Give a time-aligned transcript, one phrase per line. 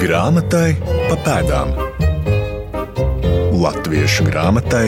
[0.00, 1.74] Grāmatai pa pēdām.
[3.60, 4.86] Latviešu grāmatai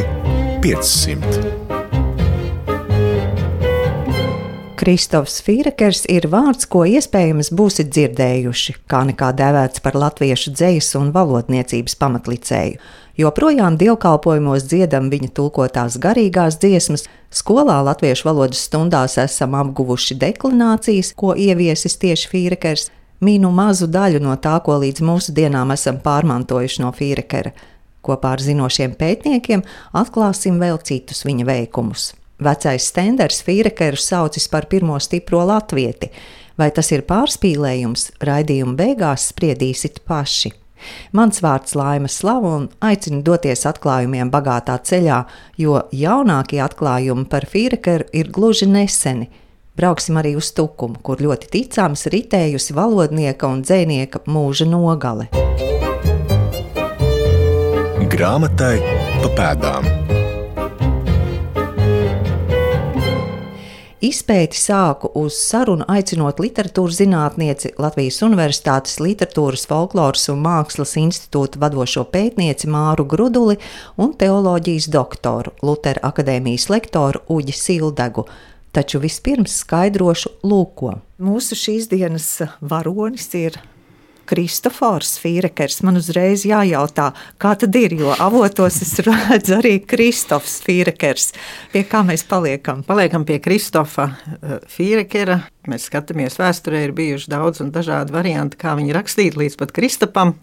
[0.64, 1.42] 500.
[4.80, 11.12] Kristofs Fīrekers ir vārds, ko iespējams būsiet dzirdējuši, kā nekā dēvēts par latviešu dzejas un
[11.12, 12.80] valodniecības pamatlicēju.
[13.20, 21.36] Joprojām dievkalpojumos dziedam viņa tulkotās garīgās dziesmas, skolā latviešu valodas stundās esam apguvuši deklinācijas, ko
[21.36, 22.88] ieviesis tieši Fīrekers,
[23.22, 27.52] mīnu mazu daļu no tā, ko līdz mūsdienām esam pārmantojuši no Fīrekera.
[28.02, 29.62] Kopā ar zinošiem pētniekiem
[29.98, 32.10] atklāsim vēl citus viņa veikumus.
[32.42, 36.10] Vecais stenders Fīrekeru saucis par pirmo stipro latvieti.
[36.58, 40.50] Vai tas ir pārspīlējums, raidījuma beigās spriedīsit paši.
[41.14, 45.20] Mans vārds Laima Slava un aicinu doties atklājumiem bagātā ceļā,
[45.62, 49.30] jo jaunākie atklājumi par Fīrekeru ir gluži neseni–
[49.72, 55.30] Brauksim arī uz Tukumu, kur ļoti ticams ritējusi valodnieka un dzēnieka mūža nogale.
[58.12, 58.76] Grāmatai
[59.22, 59.88] pa pēdām.
[64.02, 72.04] Izpēti sāku uz sarunu aicinot literatūras zinātnieci Latvijas Universitātes Literatūras, Folkloras un Mākslas institūta vadošo
[72.12, 73.56] pētnieci Māru Gruduli
[73.96, 78.26] un teoloģijas doktoru Lutera akadēmijas lektoru Uģi Sildegu
[78.72, 80.94] Taču vispirms skaidrošu lūko.
[81.20, 82.28] Mūsu šīs dienas
[82.64, 83.58] varonis ir
[84.32, 85.82] Kristofors Fīrekers.
[85.84, 87.10] Man uzreiz jājautā,
[87.42, 91.34] kā tad ir, jo avotos es redzu arī Kristofs Fīrekers.
[91.74, 92.80] Pie kā mēs paliekam?
[92.86, 95.42] Paliekam pie Kristofa eh, Fīrekera.
[95.68, 100.36] Mēs skatāmies vēsturē, ir bijuši daudz un dažādi varianti, kā viņi rakstīt līdz pat Kristapam.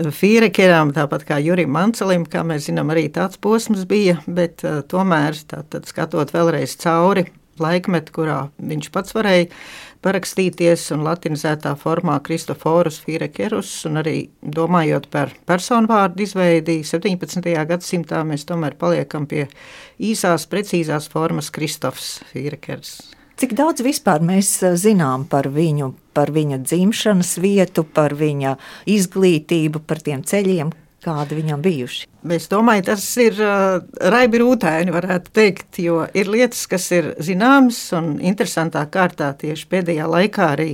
[0.00, 4.80] Eh, Fīrekeram, tāpat kā Jurim Mancelim, kā mēs zinām, arī tāds posms bija, bet uh,
[4.80, 7.28] tomēr, tātad skatot vēlreiz cauri
[7.62, 9.48] laikmetu, kurā viņš pats varēja
[10.06, 17.50] parakstīties un latinizētā formā Kristoforus Firekerus, un arī domājot par personu vārdu izveidi 17.
[17.72, 19.46] gadsimtā, mēs tomēr paliekam pie
[19.98, 22.98] īsās, precīzās formas Kristofs Firekers.
[23.36, 28.54] Cik daudz vispār mēs eh, zinām par viņu, par viņa dzimšanas vietu, par viņa
[28.88, 30.70] izglītību, par tiem ceļiem,
[31.04, 32.06] kādi viņam bijuši?
[32.32, 37.78] Es domāju, tas ir uh, raibi rūtēni, varētu teikt, jo ir lietas, kas ir zināmas
[37.96, 40.70] un interesantā kārtā tieši pēdējā laikā arī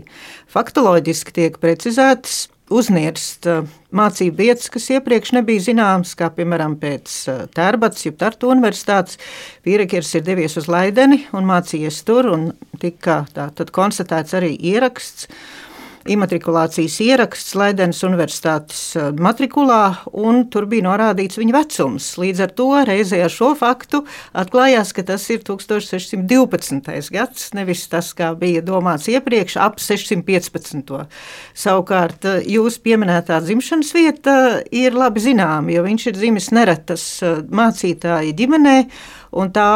[0.52, 2.46] faktoloģiski tiek precizētas.
[2.72, 8.48] Uznirst uh, mācību vietas, kas iepriekš nebija zināmas, kā piemēram pēc uh, Tērbats, jeb Tartu
[8.54, 9.18] universitātes.
[9.66, 12.48] Vīrekirs ir devies uz Laideni un mācījies tur, un
[12.80, 15.28] tika tā, tad konstatēts arī ieraksts
[16.10, 22.08] imatrikulācijas ieraksts Laidenes Universitātes eh, matrikulā, un tur bija norādīts viņa vecums.
[22.20, 24.02] Līdz ar to reizē ar šo faktu
[24.38, 27.12] atklājās, ka tas ir 1612.
[27.14, 31.06] gads, nevis tas, kā bija domāts iepriekš, ap 615.
[31.54, 34.36] Savukārt, eh, jūs pieminētā dzimšanas vieta
[34.74, 38.76] ir labi zināma, jo viņš ir dzimis neretas eh, mācītāja ģimenē,
[39.38, 39.70] un tā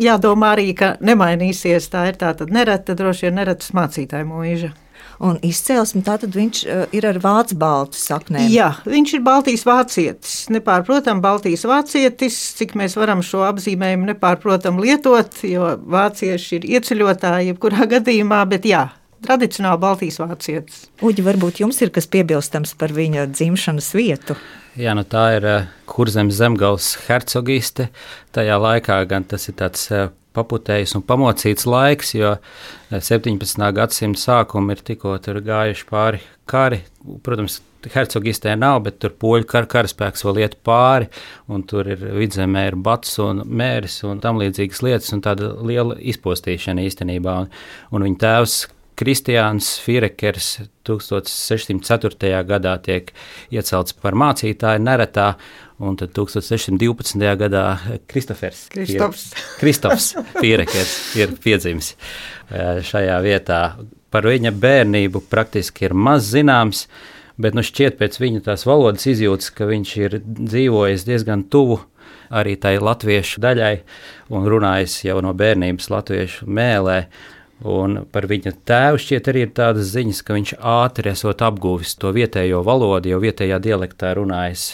[0.00, 1.90] jādomā arī, ka nemainīsies.
[1.92, 4.72] Tā ir tā nereta, droši vien neretas mācītāja mūža
[5.20, 6.02] un izcelsme.
[6.06, 8.48] Tātad viņš uh, ir ar vācu baltu saknēm.
[8.52, 10.36] Jā, viņš ir Baltijas vācietis.
[10.52, 17.88] Nepārprotam, Baltijas vācietis, cik mēs varam šo apzīmējumu nepārprotam lietot, jo vācieši ir ieceļotāji jebkurā
[17.98, 18.88] gadījumā, bet jā.
[19.20, 20.86] Tradicionāli Baltijas vācietis.
[21.04, 24.36] Uģi, varbūt jums ir kas piebilstams par viņa dzimšanas vietu?
[24.80, 27.90] Jā, nu tā ir uh, kurzemes zemgals hercogiste.
[28.32, 32.36] Tajā laikā gan tas ir tāds uh, paputējis un pamocīts laiks, jo
[32.90, 33.64] 17.
[33.66, 36.82] Eh, gadsimta sākuma ir tikko gājuši pāri kari.
[37.24, 41.08] Protams, hercogistē nav, bet tur poļu kar, karaspēks vēl iet pāri,
[41.48, 45.96] un tur ir vidzemē ir bats un mēris un tam līdzīgas lietas, un tāda liela
[45.96, 47.38] izpostīšana īstenībā.
[47.44, 47.56] Un,
[47.96, 48.60] un viņa tēvs
[49.00, 52.42] Kristiāns Firekers 1604.
[52.44, 53.08] gadā tiek
[53.48, 55.30] iecelts par mācītāju neretā,
[55.80, 57.22] Un tad 1612.
[57.40, 57.64] gadā
[58.10, 58.66] Kristofers
[59.60, 63.60] Kristofs Pierekers ir piedzimis eh, šajā vietā.
[64.12, 66.84] Par viņa bērnību praktiski ir maz zināms,
[67.40, 71.78] bet nu šķiet pēc viņa tās valodas izjūtas, ka viņš ir dzīvojis diezgan tuvu
[72.30, 73.74] arī tai latviešu daļai
[74.36, 77.02] un runājis jau no bērnības latviešu mēlē.
[77.70, 82.12] Un par viņa tēvu šķiet arī ir tādas ziņas, ka viņš ātri esot apguvis to
[82.16, 84.70] vietējo valodu, jau vietējā dialektā runājis.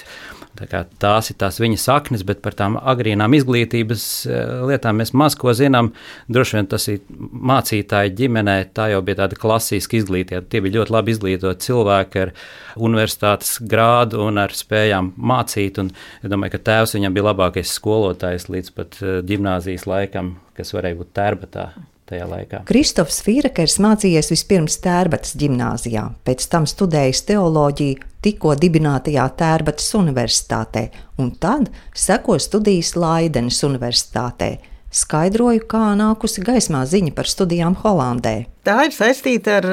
[0.56, 5.36] Tā tās ir tās viņa saknes, bet par tām agrīnām izglītības eh, lietām mēs maz
[5.38, 5.92] ko zinām.
[6.32, 10.44] Droši vien tas ir mācītāji ģimenē, tā jau bija tāda klasiska izglītība.
[10.50, 12.32] Tie bija ļoti labi izglītoti cilvēki ar
[12.76, 15.82] universitātes grādu un ar spējām mācīt.
[15.82, 20.72] Un es domāju, ka tēvs viņam bija labākais skolotājs līdz pat gimnāzijas eh, laikam, kas
[20.76, 21.70] varēja būt tērbatā
[22.06, 22.62] tajā laikā.
[22.68, 30.88] Kristofs Fīrekers mācījies vispirms Tērbatas gimnājā, pēc tam studējis teoloģiju tikko dibinātajā Tērbatas Universitātē,
[31.22, 34.50] un tad seko studijas Laidenes Universitātē
[34.96, 38.36] skaidroju, kā nākusi gaismā ziņa par studijām Holandē.
[38.66, 39.66] Tā ir saistīta ar,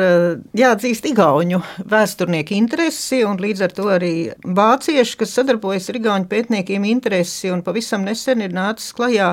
[0.54, 4.12] jāatzīst, Igaunu vēsturnieku interesi, un līdz ar to arī
[4.46, 7.50] vācieši, kas sadarbojas ar Igaunu pētniekiem, interesi.
[7.66, 9.32] Pavisam nesen ir nācis klajā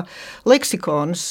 [0.49, 1.27] leksikons,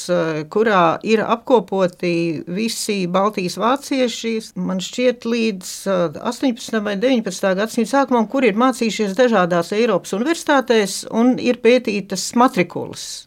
[0.53, 2.13] kurā ir apkopoti
[2.47, 5.75] visi Baltijas vācieši, man šķiet, līdz
[6.23, 6.79] 18.
[6.87, 7.51] vai 19.
[7.59, 13.25] gadsimta sākumam, kur ir mācījušies dažādās Eiropas universitātēs un ir pētītas matrikulas.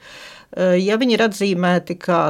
[0.54, 2.20] Eh, ja viņi ir atzīmēti kā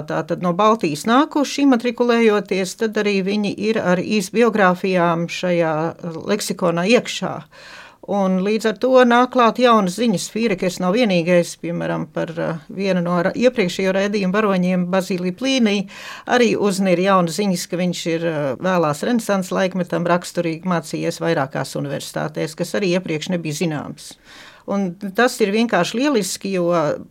[0.41, 5.75] no Baltijas nākuši, matrikulējoties, tad arī viņi ir ar īsbiogrāfijām šajā
[6.33, 7.35] leksikonā iekšā.
[8.15, 10.27] Un līdz ar to nāk klāt jaunas ziņas.
[10.33, 15.77] Fīrekers nav vienīgais, piemēram, par eh, vienu no iepriekšējo raidījumu varoņiem, Bazīliju Plīnī.
[16.25, 22.57] Arī uznīra jaunas ziņas, ka viņš ir eh, vēlās renesans laikmetam raksturīgi mācījies vairākās universitātēs,
[22.57, 24.15] kas arī iepriekš nebija zināms.
[24.65, 26.71] Tas ir vienkārši lieliski, jo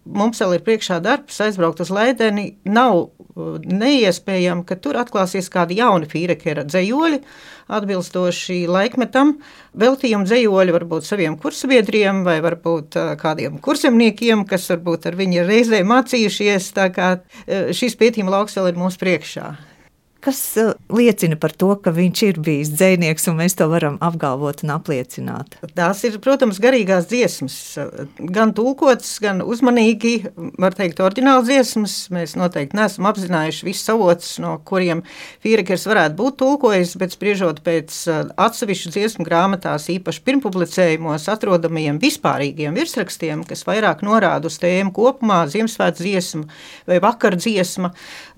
[0.09, 2.47] mums vēl ir priekšā darbs, aizbraukt uz Leideni.
[2.65, 7.19] Nav uh, neiespējami, ka tur atklāsies kādi jauni Fīrekera dzējoļi,
[7.77, 9.35] atbilstoši laikmetam.
[9.77, 15.83] Veltījuma dzējoļi varbūt saviem kursabiedriem vai varbūt uh, kādiem kursemniekiem, kas varbūt ar viņu reizē
[15.85, 16.71] mācījušies.
[16.73, 19.51] Tā kā uh, šis pētījuma lauks vēl ir mūsu priekšā
[20.23, 24.63] kas uh, liecina par to, ka viņš ir bijis dzinieks, un mēs to varam apgalvot
[24.63, 25.57] un apliecināt.
[25.75, 27.57] Tās ir, protams, garīgās dziesmas,
[28.19, 30.13] gan tulkotas, gan uzmanīgi,
[30.61, 31.97] var teikt, oriģināla dziesmas.
[32.13, 35.03] Mēs noteikti neesam apzinājuši visus avotus, no kuriem
[35.43, 42.79] Fīrekers varētu būt tulkojis, bet spriežot pēc uh, atsevišķu dziesmu grāmatās, īpaši pirmpublicējumos atrodamajiem vispārīgiem
[42.79, 46.45] virsrakstiem, kas vairāk norāda uz tēmu kopumā, Ziemassvētku dziesmu
[46.87, 47.91] vai vakar dziesma,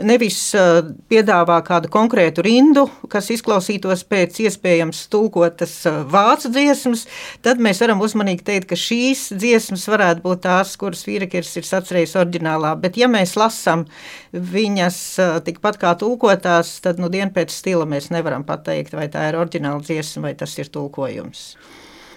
[0.04, 7.06] nevis uh, piedāvā kā kādu konkrētu rindu, kas izklausītos pēc iespējams tulkotas uh, vācu dziesmas,
[7.46, 12.16] tad mēs varam uzmanīgi teikt, ka šīs dziesmas varētu būt tās, kuras Vīrekers ir sacerējis
[12.22, 12.76] oriģinālā.
[12.80, 13.86] Bet, ja mēs lasām
[14.32, 19.28] viņas uh, tikpat kā tulkotās, tad nu dienu pēc stila mēs nevaram pateikt, vai tā
[19.30, 21.50] ir oriģināla dziesma vai tas ir tulkojums.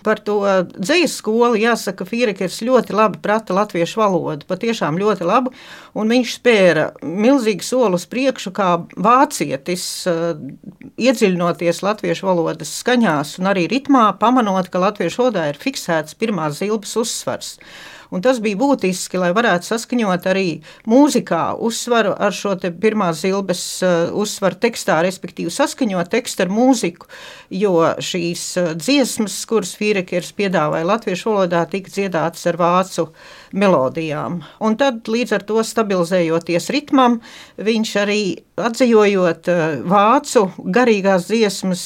[0.09, 0.39] Par to
[0.73, 5.53] dzīslu skolu jāsaka, Fīrekers ļoti labi prata latviešu valodu, patiešām ļoti labi,
[5.99, 9.85] un viņš spēra milzīgu soli uz priekšu kā vācietis,
[10.97, 16.97] iedziļinoties latviešu valodas skaņās un arī ritmā, pamanot, ka latviešu valodā ir fiksēts pirmās zilbes
[16.97, 17.57] uzsvars.
[18.09, 20.47] Un tas bija būtiski, lai varētu saskaņot arī
[20.89, 27.09] mūzikā uzsvaru ar šo pirmās zilbes uh, uzsvaru tekstā, respektīvi saskaņot tekstu ar mūziku,
[27.53, 33.09] jo šīs uh, dziesmas, kuras Fīrekers piedāvāja latviešu valodā, tika dziedātas ar vācu
[33.53, 34.43] melodijām.
[34.65, 37.19] Un tad līdz ar to stabilizējoties ritmam,
[37.57, 38.21] viņš arī
[38.59, 41.83] atzījot uh, vācu garīgās dziesmas,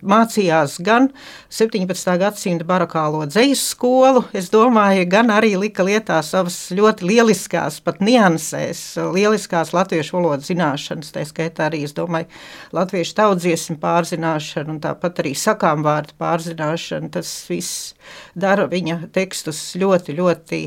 [0.00, 1.10] mācījās gan
[1.52, 2.14] 17.
[2.20, 8.82] gadsimta barakālo dzejas skolu, es domāju, gan arī lika lietā savas ļoti lieliskās, pat niansēs,
[9.14, 12.28] lieliskās latviešu valodas zināšanas, tā skaitā arī, es domāju,
[12.74, 17.12] latviešu tautsdziesmu pārzināšanu un tāpat arī sakām vārdu pārzināšanu.
[17.14, 17.92] Tas viss
[18.34, 20.60] dara viņa tekstus ļoti, ļoti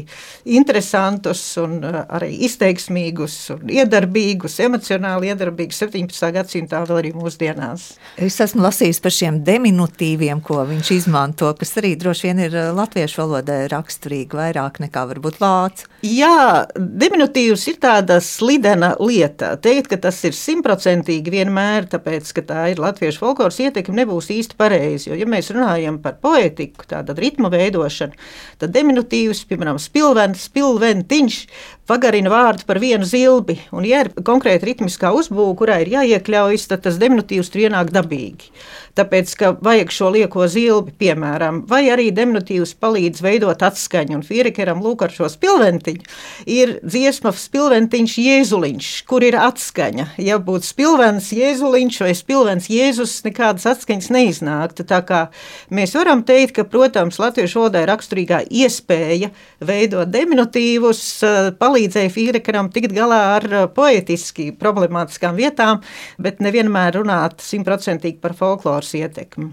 [0.56, 6.32] interesantus un uh, arī izteiksmīgus un iedarbīgus, emocionāli iedarbīgus 17.
[6.36, 7.90] gadsimtā vēl arī mūsdienās.
[8.16, 12.70] Es esmu lasījis par šiem diminutīviem, ko viņš izmanto, kas arī droši vien ir uh,
[12.78, 15.90] latviešu valodai raksturīgi vairāk nekā varbūt vācu.
[16.06, 19.56] Jā, diminutīvs ir tāda slidena lieta.
[19.62, 24.58] Teikt, ka tas ir simtprocentīgi vienmēr, tāpēc, ka tā ir latviešu folkloras ietekme, nebūs īsti
[24.60, 25.10] pareizi.
[25.10, 28.14] Jo, ja mēs runājam par poetiku, tāda ritma veidošanu,
[28.62, 31.40] tad diminutīvs, piemēram, spilvens, spilventiņš,
[31.88, 33.58] pagarina vārdu par vienu zilbi.
[33.72, 38.52] Un, ja ir konkrēta ritmiskā uzbūve, kurā ir jāiekļaujas, tad tas diminutīvs tur ienāk dabīgi.
[38.98, 44.18] Tāpēc, ka vajag šo lieko zilbi, piemēram, vai arī diminutīvs palīdz veidot atskaņu.
[44.18, 46.02] Un Fīrikeram lūk ar šo spilventiņu
[46.50, 50.08] ir dziesma spilventiņš Jēzuliņš, kur ir atskaņa.
[50.24, 54.88] Ja būtu spilvens Jēzuliņš vai spilvens Jēzus, nekādas atskaņas neiznāktu.
[54.90, 55.22] Tā kā
[55.70, 59.30] mēs varam teikt, ka, protams, latviešu valodai raksturīgā iespēja
[59.62, 61.06] veidot diminutīvus
[61.62, 65.82] palīdz palīdzēja Fīrekaram tikt galā ar uh, poetiski problemātiskām vietām,
[66.20, 69.52] bet nevienmēr runāt simtprocentīgi par folkloras ietekmi.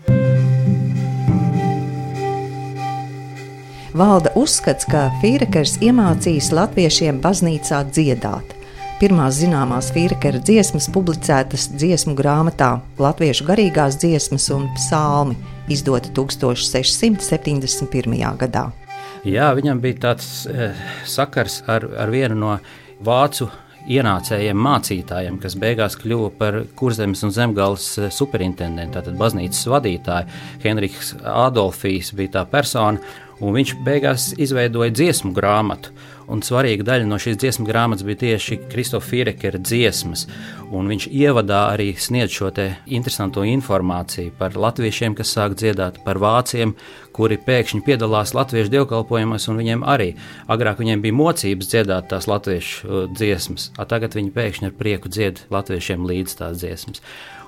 [3.94, 8.54] Valda uzskats, ka Fīrekers iemācījis latviešiem baznīcā dziedāt.
[8.98, 15.36] Pirmās zināmās Fīrekera dziesmas publicētas dziesmu grāmatā Latviešu garīgās dziesmas un psalmi,
[15.70, 18.38] izdota 1671.
[18.40, 18.83] gadā.
[19.24, 20.72] Jā, viņam bija tāds e,
[21.08, 22.56] sakars ar, ar vienu no
[23.04, 23.48] vācu
[23.88, 30.40] ienācējiem mācītājiem, kas beigās kļuva par kurzemes un zemgāles superintendentu, tātad baznīcas vadītāju.
[30.64, 33.00] Henriks Adolfijs bija tā persona,
[33.40, 35.92] un viņš beigās izveidoja dziesmu grāmatu.
[36.32, 40.26] Un svarīga daļa no šīs dziesmu grāmatas bija tieši Kristofa Firekera dziesmas.
[40.74, 42.50] Viņš ievadā arī sniedz šo
[42.86, 46.74] interesanto informāciju par latviešiem, kas sāk dziedāt, par vāciem,
[47.14, 50.14] kuri pēkšņi piedalās latviešu dievkalpojumos, un viņiem arī
[50.50, 55.12] agrāk viņiem bija mocības dziedāt tās latviešu uh, dziesmas, a tagad viņi pēkšņi ar prieku
[55.12, 57.04] dzied latviešiem līdz tās dziesmas.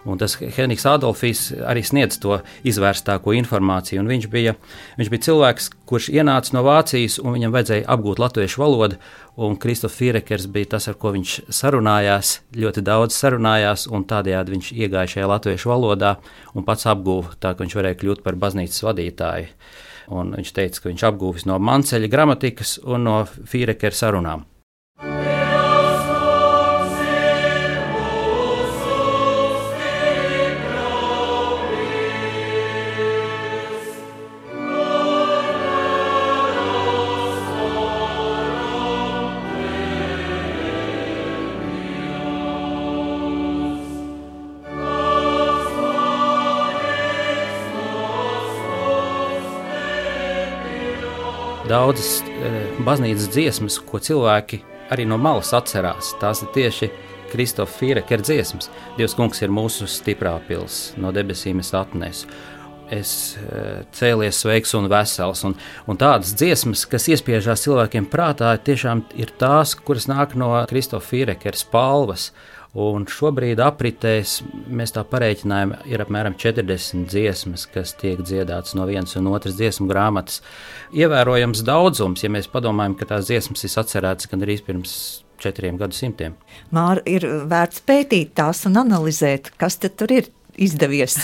[0.07, 4.05] Un tas Henriks Adolfs arī sniedz to izvērstāko informāciju.
[4.07, 4.55] Viņš bija,
[5.01, 9.01] viņš bija cilvēks, kurš ienāca no Vācijas, un viņam vajadzēja apgūt latviešu valodu.
[9.37, 14.73] Un Kristofers Firekers bija tas, ar ko viņš sarunājās, ļoti daudz sarunājās, un tādējādi viņš
[14.79, 16.17] iegāja šajā latviešu valodā
[16.55, 19.53] un pats apguva tā, ka viņš varēja kļūt par baznīcas vadītāju.
[20.17, 24.47] Un viņš teica, ka viņš apguvis no Manceļa gramatikas un no Firekera sarunām.
[51.77, 52.51] Daudzas e,
[52.87, 54.63] baznīcas dziesmas, ko cilvēki
[54.95, 56.15] arī no malas atcerās.
[56.23, 56.91] Tās ir tieši
[57.33, 58.71] Kristofa Fīrekera dziesmas.
[58.97, 62.31] Dievs kungs ir mūsu stiprā pils, no debesīm es atnesu.
[62.93, 63.63] Es e,
[63.99, 65.43] cēlies sveiks un vesels.
[65.49, 65.57] Un,
[65.91, 71.59] un tādas dziesmas, kas iespiežās cilvēkiem prātā, tiešām ir tās, kuras nāk no Kristofa Fīrekera
[71.59, 72.31] spalvas.
[72.77, 79.17] Un šobrīd apritēs, mēs tā pareiķinājām, ir apmēram 40 dziesmas, kas tiek dziedātas no vienas
[79.17, 80.43] un otras dziesmu grāmatas.
[80.93, 84.97] Ievērojams daudzums, ja mēs padomājam, ka tās dziesmas ir atcerētas gan arī pirms
[85.41, 86.37] četriem gadsimtiem.
[86.77, 91.17] Māra ir vērts pētīt tās un analizēt, kas tur ir izdevies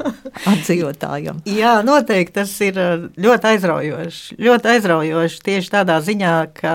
[0.52, 1.42] atdzīvotājiem.
[1.50, 2.78] Jā, noteikti tas ir
[3.14, 4.38] ļoti aizraujoši.
[4.42, 6.74] Ļoti aizraujoši tieši tādā ziņā, ka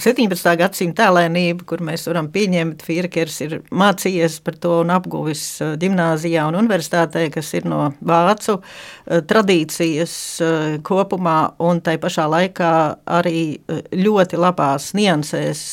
[0.00, 0.56] 17.
[0.56, 5.42] gadsimta tēlēnība, kur mēs varam pieņemt, Firkers ir mācījies par to un apguvis
[5.82, 8.56] gimnāzijā un universitātē, kas ir no vācu
[9.04, 10.14] tradīcijas
[10.88, 12.72] kopumā, un tai pašā laikā
[13.20, 13.44] arī
[13.92, 15.64] ļoti labās niansēs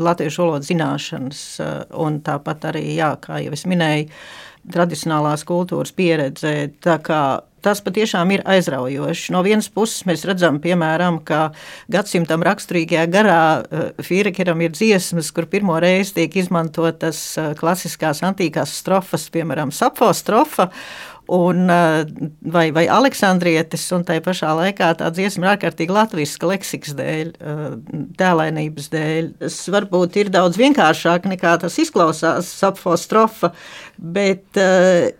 [0.00, 1.42] latviešu valodas zināšanas,
[2.00, 4.08] un tāpat arī, jā, kā jau es minēju,
[4.72, 6.70] tradicionālās kultūras pieredze.
[7.60, 9.32] Tas patiešām ir aizraujoši.
[9.34, 11.50] No vienas puses, mēs redzam, piemēram, ka
[11.92, 18.72] gadsimtam raksturīgajā garā eh, Fīrekeram ir dziesmas, kur pirmo reizi tiek izmantotas eh, klasiskās antīkās
[18.80, 20.70] strofas, piemēram, sapfo strofa,
[21.30, 22.04] un, eh,
[22.42, 27.60] vai, vai Aleksandrietis, un tai pašā laikā tā dziesma ir ārkārtīgi latviska leksikas dēļ, eh,
[28.18, 29.30] tēlainības dēļ.
[29.44, 33.52] Tas varbūt ir daudz vienkāršāk nekā tas izklausās sapfostrofa,
[34.00, 35.10] bet uh,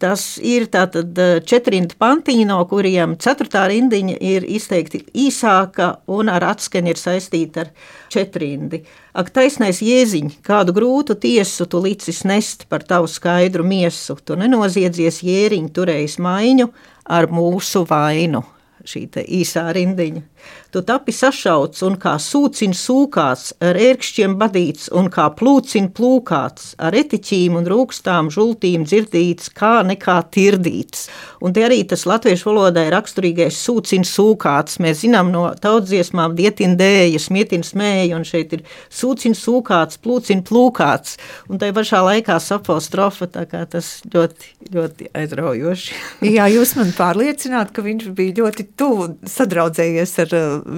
[0.00, 6.94] tas ir tātad četrinta pantiņi, no kuriem ceturtā rindiņa ir izteikti īsāka un ar atskaņu
[6.94, 7.74] ir saistīta ar
[8.12, 8.82] četrindi.
[9.16, 15.22] Ak, taisnais jēziņ, kādu grūtu tiesu tu licis nest par tavu skaidru miesu, tu nenoziedzies
[15.26, 16.68] jēriņu turējis maiņu
[17.08, 18.44] ar mūsu vainu.
[18.82, 19.06] Šī
[19.40, 20.24] īsā rindiņa.
[20.72, 26.96] Tu tapi sašauts un kā sūcina sūkāts, ar ērkšķiem badīts un kā plūcina plūkāts, ar
[26.96, 31.10] etiķīm un rūkstām žultīm dzirdīts, kā nekā tirdīts.
[31.44, 34.78] Un te arī tas latviešu valodai raksturīgais sūcina sūkāts.
[34.80, 41.18] Mēs zinām no tautsdziesmām dietin dēja, smietin smēja, un šeit ir sūcina sūkāts, plūcina plūkāts.
[41.52, 46.00] Un tai pašā laikā sapostrofa, tā kā tas ļoti, ļoti aizraujoši.
[46.32, 50.31] Jā, jūs man pārliecināt, ka viņš bija ļoti tuvu sadraudzējies ar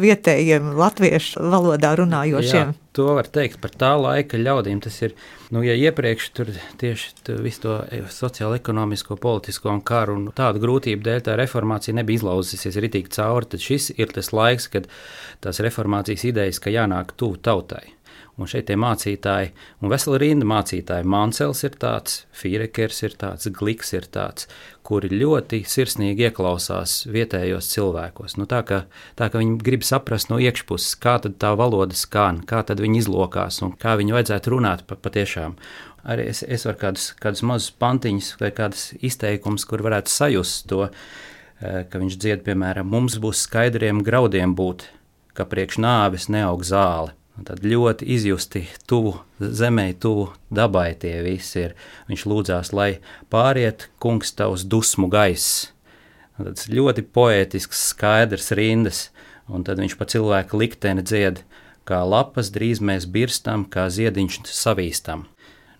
[0.05, 2.73] vietējiem latviešu valodā runājošiem.
[2.73, 2.81] Jā.
[2.95, 4.79] To var teikt par tā laika ļaudīm.
[4.85, 5.17] Tas ir,
[5.55, 7.79] nu, ja iepriekš tur tieši visu to
[8.15, 13.51] sociālo, ekonomisko, politisko un karu un tādu grūtību dēļ tā reformācija nebija izlauzusies ritīgi cauri,
[13.51, 14.87] tad šis ir tas laiks, kad
[15.43, 17.89] tās reformācijas idejas, ka jānāk tuvu tautai.
[18.35, 21.07] Un šeit ir mācītāji, un vesela rinda mācītāji.
[21.07, 24.49] Mansels ir tāds, Fīrekers ir tāds, Gliks ir tāds,
[24.83, 28.35] kuri ļoti sirsnīgi ieklausās vietējos cilvēkos.
[28.41, 28.81] Nu, tā, ka,
[29.15, 33.77] tā ka viņi grib saprast no iekšpuses, kā tā valoda skan, kā viņi izlokās un
[33.79, 35.55] kā viņi vajadzētu runāt pa, patiešām.
[36.05, 40.89] Arī es, es varu kādus, kādus mazus pantiņus vai kādus izteikumus, kur varētu sajust to,
[40.91, 44.89] eh, ka viņš dzied, piemēram, mums būs skaidriem graudiem būt,
[45.39, 47.15] ka priekš nāves neaug zāle.
[47.35, 51.73] Tad ļoti izjusti tuvu zemē, tuvu dabai tie visi ir.
[52.07, 53.01] Viņš lūdzās, lai
[53.33, 55.73] pāriet kungs tavs dusmu gaiss.
[56.39, 59.09] Tas ļoti poētisks, skaidrs rindas,
[59.51, 61.43] un tad viņš pa cilvēku likteni dzied,
[61.87, 65.27] kā lapas drīz mēs birstam, kā ziediņš savīstam.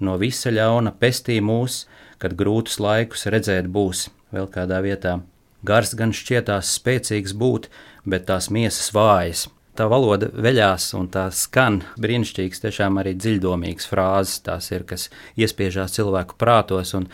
[0.03, 1.85] No visa ļauna pestī mūs,
[2.19, 5.21] kad grūtus laikus redzēt būs, vēl kādā vietā.
[5.65, 7.71] Gars gan šķietās spēcīgs būt,
[8.05, 9.47] bet tās miesas vājas.
[9.75, 14.39] Tā valoda veļās un tā skan brīnišķīgs, tiešām arī dziļdomīgs frāzes.
[14.47, 17.09] Tās ir, kas iespiežās cilvēku prātos un,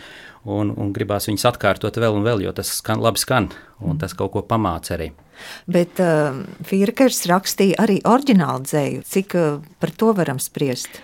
[0.45, 3.49] un, un gribās viņas atkārtot vēl un vēl, jo tas skan, labi skan
[3.81, 5.09] un tas kaut ko pamāca arī.
[5.65, 9.05] Bet uh, Fīrkers rakstīja arī oriģinālu dzēju.
[9.09, 11.01] Cik uh, par to varam spriest?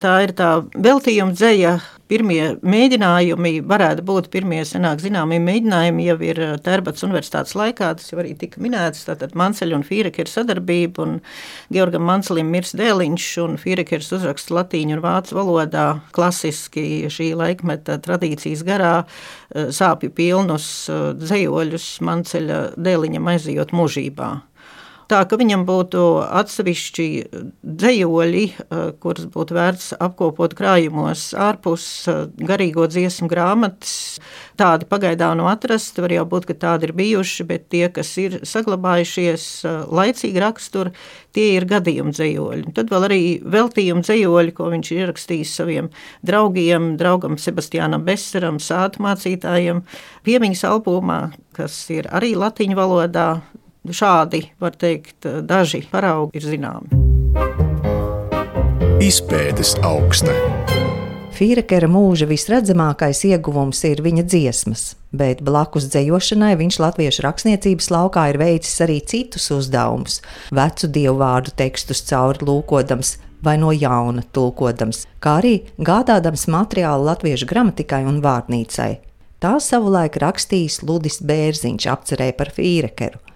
[0.00, 1.74] Tā ir tā veltījuma dzēja.
[2.10, 7.90] Pirmie mēģinājumi, varētu būt pirmie senāk zināmie mēģinājumi, jau ir uh, Tērbats universitātes laikā.
[8.00, 9.04] Tas jau arī tika minēts.
[9.06, 11.20] Tātad Manceļa un Fīrekera sadarbība, un
[11.70, 18.64] Georgam Mancelim mirs dēliņš, un Fīrekers uzraksta latīņu un vācu valodā klasiski šī laikmeta tradīcijas
[18.66, 24.38] garā uh, sāpju pilnus uh, dzējoļus Manceļa dēliņam aizejot mūžībā
[25.10, 26.02] tā ka viņam būtu
[26.40, 27.06] atsevišķi
[27.82, 34.20] dzējoļi, eh, kurus būtu vērts apkopot krājumos ārpus eh, garīgo dziesmu grāmatas.
[34.60, 38.40] Tādi pagaidām nav atrasti, var jau būt, ka tādi ir bijuši, bet tie, kas ir
[38.46, 40.92] saglabājušies eh, laicīgi rakstur,
[41.34, 42.74] tie ir gadījuma dzējoļi.
[42.76, 45.90] Tad vēl arī veltījuma dzējoļi, ko viņš ir ierakstījis saviem
[46.26, 49.82] draugiem, draugam Sebastiānam Beseram, sātu mācītājiem,
[50.26, 51.22] piemiņas albumā,
[51.56, 53.30] kas ir arī latiņu valodā,
[53.88, 57.00] Šādi, var teikt, daži paraugi ir zināmi.
[59.00, 60.34] Izpētes augsta.
[61.40, 64.82] Fīrekera mūža visredzamākais ieguvums ir viņa dziesmas,
[65.16, 70.20] bet blakus dzējošanai viņš latviešu rakstniecības laukā ir veicis arī citus uzdevumus-
[70.60, 77.48] vecu dievu vārdu tekstus cauri lūkodams vai no jauna tulkodams, kā arī gādādams materiālu latviešu
[77.48, 78.98] gramatikai un vārnīcai.
[79.40, 83.29] Tā savulaik rakstījis Ludis Bērziņš apcerēja par Fīrekeru.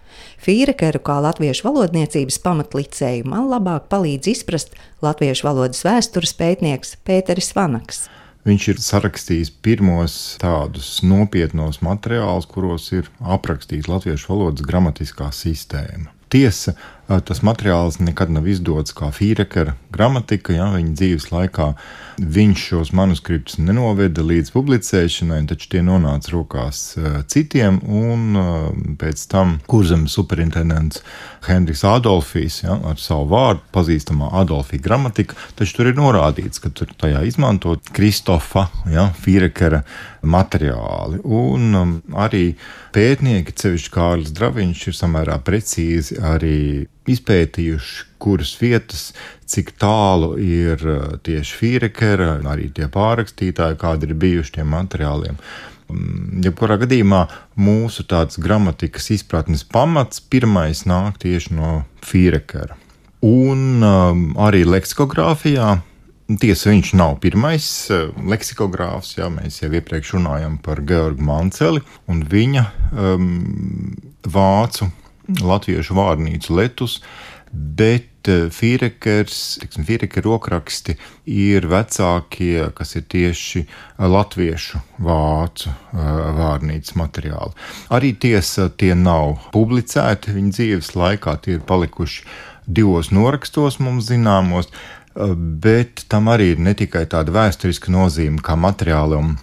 [0.45, 4.75] Fīrekeru kā latviešu valodniecības pamatlicēju man labāk palīdz izprast
[5.05, 8.03] latviešu valodas vēstures pētnieks Pēteris Vanaks.
[8.45, 16.13] Viņš ir sarakstījis pirmos tādus nopietnos materiālus, kuros ir aprakstīta latviešu valodas gramatiskā sistēma.
[16.28, 16.75] Tiesa,
[17.08, 20.54] tas materiāls nekad nav izdots kā Fīrekera gramatika.
[20.56, 21.73] Ja, viņa dzīves laikā
[22.19, 26.82] viņš šos manuskriptus nenoveda līdz publicēšanai, taču tie nonāca rokās
[27.30, 27.80] citiem.
[27.84, 31.02] Un pēc tam kurzemes superintendents
[31.45, 36.95] Henrijs Adolfijs ja, ar savu vārdu, pazīstamā Adolfija gramatika, taču tur ir norādīts, ka tur
[36.99, 39.84] tajā izmantot Kristofa ja, Fīrekera
[40.25, 41.21] materiāli.
[41.25, 42.47] Un arī
[42.95, 46.56] pētnieki, cevišķi Kārlis Draviņš, ir samērā precīzi arī
[47.10, 49.04] izpētījuši, kuras vietas,
[49.50, 55.40] cik tālu ir uh, tieši Fīrekera, arī tie pārrakstītāji, kādi ir bijuši tiem materiāliem.
[55.93, 57.26] Um, jebkurā gadījumā
[57.60, 62.78] mūsu tāds gramatikas izpratnes pamats pirmais nāk tieši no Fīrekera.
[63.25, 65.75] Un um, arī leksikogrāfijā
[66.25, 69.19] Tiesa, viņš nav pirmais uh, leksikogrāfs.
[69.19, 72.62] Jā, mēs jau iepriekš runājām par Georgu Manceli un viņa
[72.97, 73.26] um,
[74.25, 74.88] vācu
[75.28, 76.99] latviešu vārnīcu letus.
[77.54, 79.41] Bet uh, Fīrekers,
[79.75, 80.97] Fīrekera rokraksti
[81.30, 83.63] ir vecākie, kas ir tieši
[83.99, 86.08] latviešu vācu uh,
[86.41, 87.54] vārnīcas materiāli.
[87.95, 92.26] Arī tiesa, tie nav publicēti viņa dzīves laikā, tie ir palikuši
[92.67, 94.71] divos norakstos mums zināmos
[95.37, 99.37] bet tam arī ir ne tikai tāda vēsturiska nozīme kā materiālam,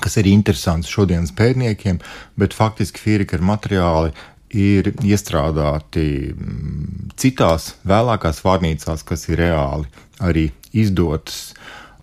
[0.00, 2.00] kas ir interesants šodienas pētniekiem,
[2.40, 4.14] bet faktiski Fīrika materiāli
[4.50, 11.52] ir iestrādāti mm, citās vēlākās vārnīcās, kas ir reāli arī izdotas.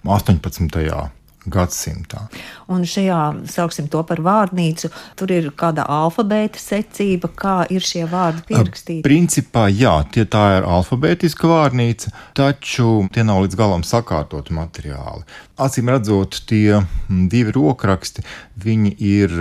[0.07, 1.16] 18
[1.51, 2.27] gadsimtā.
[2.71, 8.43] Un šajā, sauksim to par vārnīcu, tur ir kāda alfabēta secība, kā ir šie vārdi
[8.49, 9.05] pierakstīti.
[9.07, 15.25] Principā, jā, tie tā ir alfabētiska vārnīca, taču tie nav līdz galam sakārtoti materiāli.
[15.57, 18.25] Acīm redzot, tie divi rokraksti,
[18.61, 19.35] viņi ir,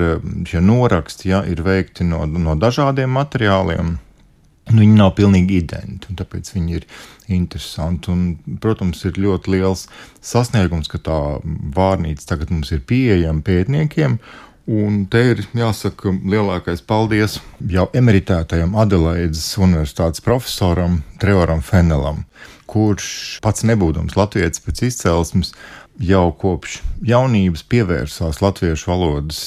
[0.49, 3.97] šie noraksti, jā, ir veikti no, no dažādiem materiāliem.
[4.67, 6.87] Nu, viņi nav pilnīgi identiski, un tāpēc viņi ir
[7.37, 8.11] interesanti.
[8.11, 9.87] Un, protams, ir ļoti liels
[10.25, 11.21] sasniegums, ka tā
[11.77, 14.19] vārnīca tagad mums ir pieejama pētniekiem.
[14.67, 17.37] Un te ir jāsaka lielākais paldies
[17.71, 22.25] jau emeritētajam Adelaides Universitātes profesoram Trevoram Fenelam,
[22.67, 25.53] kurš pats nebūdams latviešu pēc izcelsmes,
[26.03, 29.43] jau kopš jaunības pievērsās latviešu valodas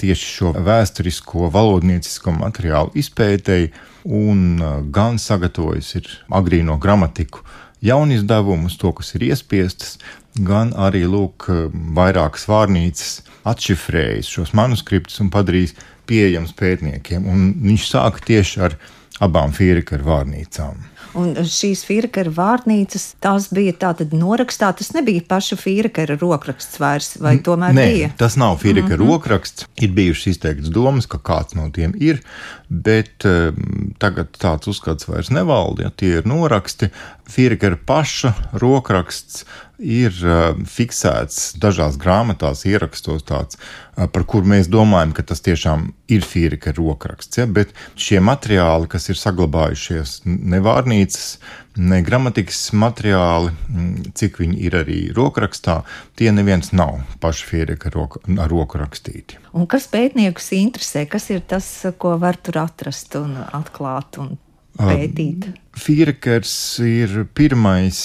[0.00, 3.72] tieši šo vēsturisko valodniecisko materiālu izpētēji
[4.04, 7.44] un uh, gan sagatavojis ir agrīno gramatiku
[7.84, 9.96] jaunizdevumus, to, kas ir iespiestas,
[10.36, 17.26] gan arī lūk, uh, vairākas vārnīcas atšifrējis šos manuskriptus un padarījis pieejams pētniekiem.
[17.26, 18.78] Un viņš sāka tieši ar
[19.22, 20.82] abām Fīrika vārnīcām.
[21.16, 27.38] Un šīs Fīrkera vārnīcas, tās bija tātad norakstā, tas nebija paša Fīrkera rokraksts vairs, vai
[27.44, 28.10] tomēr Nē, bija?
[28.20, 29.12] tas nav Fīrika mm -hmm.
[29.12, 29.66] rokraksts.
[29.80, 32.20] Ir bijušas izteiktas domas, ka kāds no tiem ir,
[32.68, 35.86] bet um, tagad tāds uzskats vairs nevalda.
[35.86, 36.90] Ja, tie ir noraksti.
[37.30, 39.44] Fīrika paša rokraksts
[39.78, 45.90] ir uh, fiksēts dažās grāmatās, ierakstos tāds, uh, par kur mēs domājam, ka tas tiešām
[46.12, 47.38] ir Fīrika rokraksts.
[47.38, 47.46] Ja?
[47.46, 51.36] Bet šie materiāli, kas ir saglabājušies ne vārnīcas,
[51.76, 55.80] ne gramatikas materiāli, mm, cik viņi ir arī rokrakstā,
[56.16, 59.40] tie neviens nav paši Fīrika roka, ar roku rakstīti.
[59.56, 61.06] Un kas pētniekus interesē?
[61.10, 64.36] Kas ir tas, ko var tur atrast un atklāt un
[64.78, 65.50] pētīt?
[65.76, 67.98] Fīrekers ir pirmais,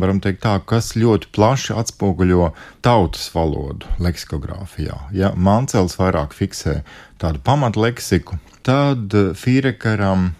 [0.00, 2.48] varam teikt, tā, kas ļoti plaši atspoguļo
[2.84, 4.96] tautas valodu leksikogrāfijā.
[5.12, 6.80] Ja Mancels vairāk fiksē
[7.20, 10.30] tādu pamatleksiku, tad Fīrekaram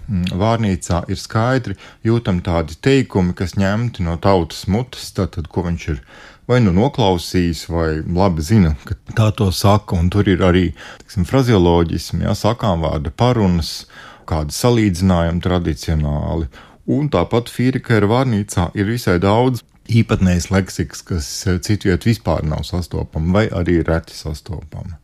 [0.41, 6.03] vārnīcā ir skaidri jūtami tādi teikumi, kas ņemti no tautas mutes, tātad, ko viņš ir
[6.49, 10.71] vai nu noklausījis, vai labi zina, ka tā to saka, un tur ir arī
[11.03, 13.83] tiksim, frazioloģismi, ja sakām vārda parunas,
[14.29, 16.49] kādi salīdzinājumi tradicionāli.
[16.88, 21.29] Un tāpat Fīrikēra vārnīcā ir visai daudz īpatnējas leksikas, kas
[21.64, 24.99] citviet vispār nav sastopama vai arī reti sastopama.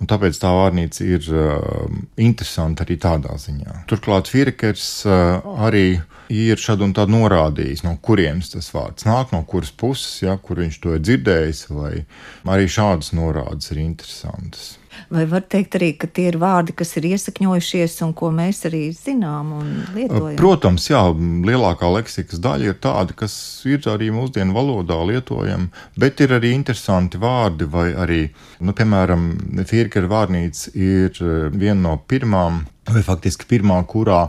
[0.00, 1.88] Un tāpēc tā vārnīca ir uh,
[2.22, 3.82] interesanta arī tādā ziņā.
[3.90, 5.98] Turklāt Fīrikers uh, arī
[6.32, 10.62] ir šādu un tādu norādījis, no kurienes tas vārds nāk, no kuras puses, ja, kur
[10.62, 11.92] viņš to ir dzirdējis, vai
[12.56, 14.74] arī šādas norādes ir interesantas.
[15.12, 18.88] Vai var teikt arī, ka tie ir vārdi, kas ir iesakņojušies un ko mēs arī
[18.96, 20.38] zinām un lietojam?
[20.40, 21.02] Protams, jā,
[21.46, 23.36] lielākā leksikas daļa ir tāda, kas
[23.68, 25.68] ir arī mūsdienu valodā lietojama,
[26.00, 28.22] bet ir arī interesanti vārdi, vai arī,
[28.64, 29.28] nu, piemēram,
[29.68, 31.20] Firkera vārnīca ir
[31.54, 34.26] viena no pirmām, vai faktiski pirmā, kurā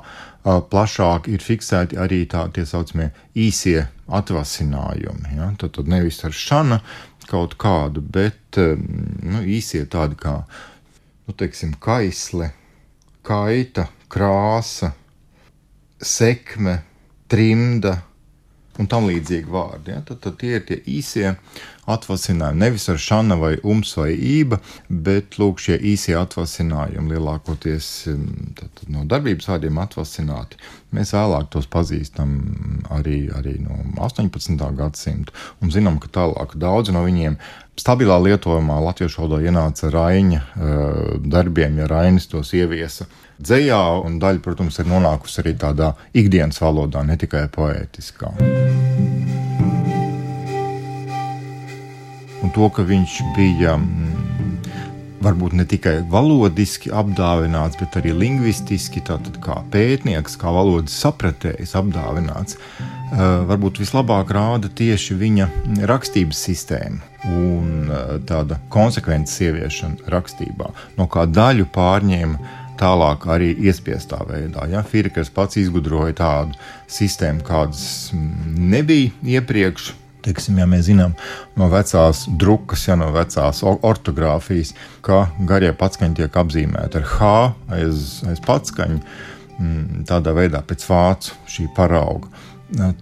[0.48, 5.36] plašāk ir fiksēti arī tā saucamie īsie atvasinājumi.
[5.36, 5.52] Ja?
[5.60, 6.80] Tad, tad nevis ar šana
[7.28, 10.40] kaut kādu, bet nu, īsie tādi kā
[11.28, 12.54] nu, teiksim, kaisle,
[13.28, 14.94] kaita, krāsa,
[16.00, 16.80] sekme,
[17.28, 17.98] trimda
[18.80, 19.98] un tam līdzīgi vārdi.
[19.98, 20.04] Ja?
[20.08, 21.34] Tad, tad tie ir tie īsie
[21.88, 22.60] atvasinājumi.
[22.62, 27.92] Nevis ar šana vai ums vai ība, bet lūk, šie īsie atvasinājumi lielākoties
[28.60, 30.60] tad, no darbības vārdiem atvasināti.
[30.96, 32.34] Mēs vēlāk tos pazīstam
[32.96, 34.60] arī, arī no 18.
[34.78, 37.40] gadsimta un zinām, ka tālāk daudzi no viņiem
[37.78, 40.42] stabilā lietojumā latviešu valodā ienāca Raņa
[41.28, 43.06] darbiem, ja Rainis tos ieviesa
[43.38, 48.34] dzējā, un daļa, protams, ir nonākusi arī tādā ikdienas valodā, ne tikai poētiskā.
[52.48, 54.28] Un to, ka viņš bija mm,
[55.20, 62.56] varbūt ne tikai valodiski apdāvināts, bet arī lingvistiski, tātad kā pētnieks, kā valodas sapratējs apdāvināts,
[63.52, 65.50] varbūt vislabāk rāda tieši viņa
[65.92, 67.92] rakstības sistēma un
[68.32, 74.72] tāda konsekvences ieviešana rakstībā, no kā daļu pārņēma tālāk arī iespiestā veidā.
[74.72, 74.88] Ja?
[74.88, 76.56] Firkers pats izgudroja tādu
[76.88, 79.92] sistēmu, kādas nebija iepriekš.
[80.28, 81.14] Teiksim, ja mēs zinām
[81.56, 84.74] no vecās drukas, ja no vecās ortogrāfijas,
[85.06, 87.32] ka garie patskaņi tiek apzīmēti ar H
[87.78, 89.00] aiz, aiz patskaņu,
[90.10, 92.28] tādā veidā pēc vācu šī parauga.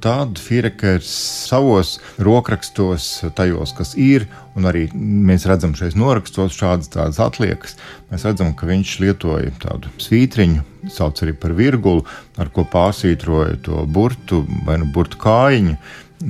[0.05, 1.09] Tad Firekers
[1.49, 7.73] savos rokrakstos, tajos, kas ir, un arī mēs redzam šeit norakstos šādas tādas atliekas,
[8.11, 10.61] mēs redzam, ka viņš lietoja tādu svītriņu,
[10.93, 12.05] sauc arī par virgulu,
[12.37, 15.79] ar ko pārsvītroja to burtu vai nu burtu kājiņu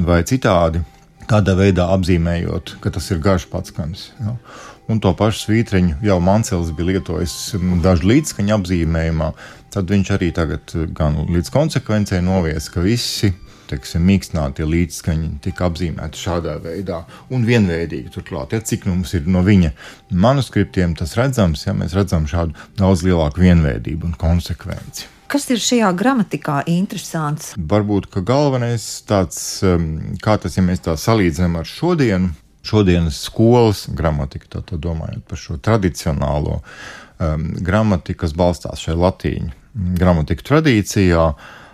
[0.03, 0.83] vai citādi.
[1.25, 4.11] Tādā veidā apzīmējot, ka tas ir garš patskanis.
[4.21, 4.35] Ja?
[4.91, 9.31] Un to pašu svītriņu jau Mansels bija lietojis dažu līdzskaņu apzīmējumā,
[9.73, 13.31] tad viņš arī tagad eh, gan līdz konsekvencei novies, ka visi
[13.65, 17.01] teiksim, mīkstinātie līdzskaņi tika apzīmēti šādā veidā
[17.33, 18.13] un vienveidīgi.
[18.13, 19.73] Turklāt, ja, cik nu mums ir no viņa
[20.13, 25.14] manuskriptiem tas redzams, ja mēs redzam šādu daudz lielāku vienveidību un konsekvenci.
[25.35, 27.49] Kas ir šajā gramatikā interesants?
[27.59, 29.89] Varbūt galvenais tāds, um,
[30.23, 32.29] kā tas, ja mēs tā salīdzinām ar šodienu,
[32.63, 39.51] šodienas skolas gramatiku, tad domājot par šo tradicionālo um, gramatiku, kas balstās šajā latīņu
[39.99, 41.27] gramatiku tradīcijā.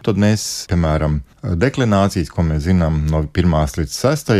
[0.09, 4.31] Tad mēs, piemēram, deklinācijas, ko mēs zinām no 1 līdz 6,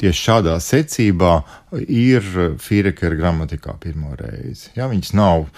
[0.00, 1.34] tieši šādā secībā
[1.82, 2.26] ir
[2.62, 4.70] Fīrekera gramatikā pirmo reizi.
[4.78, 5.48] Ja, viņas nav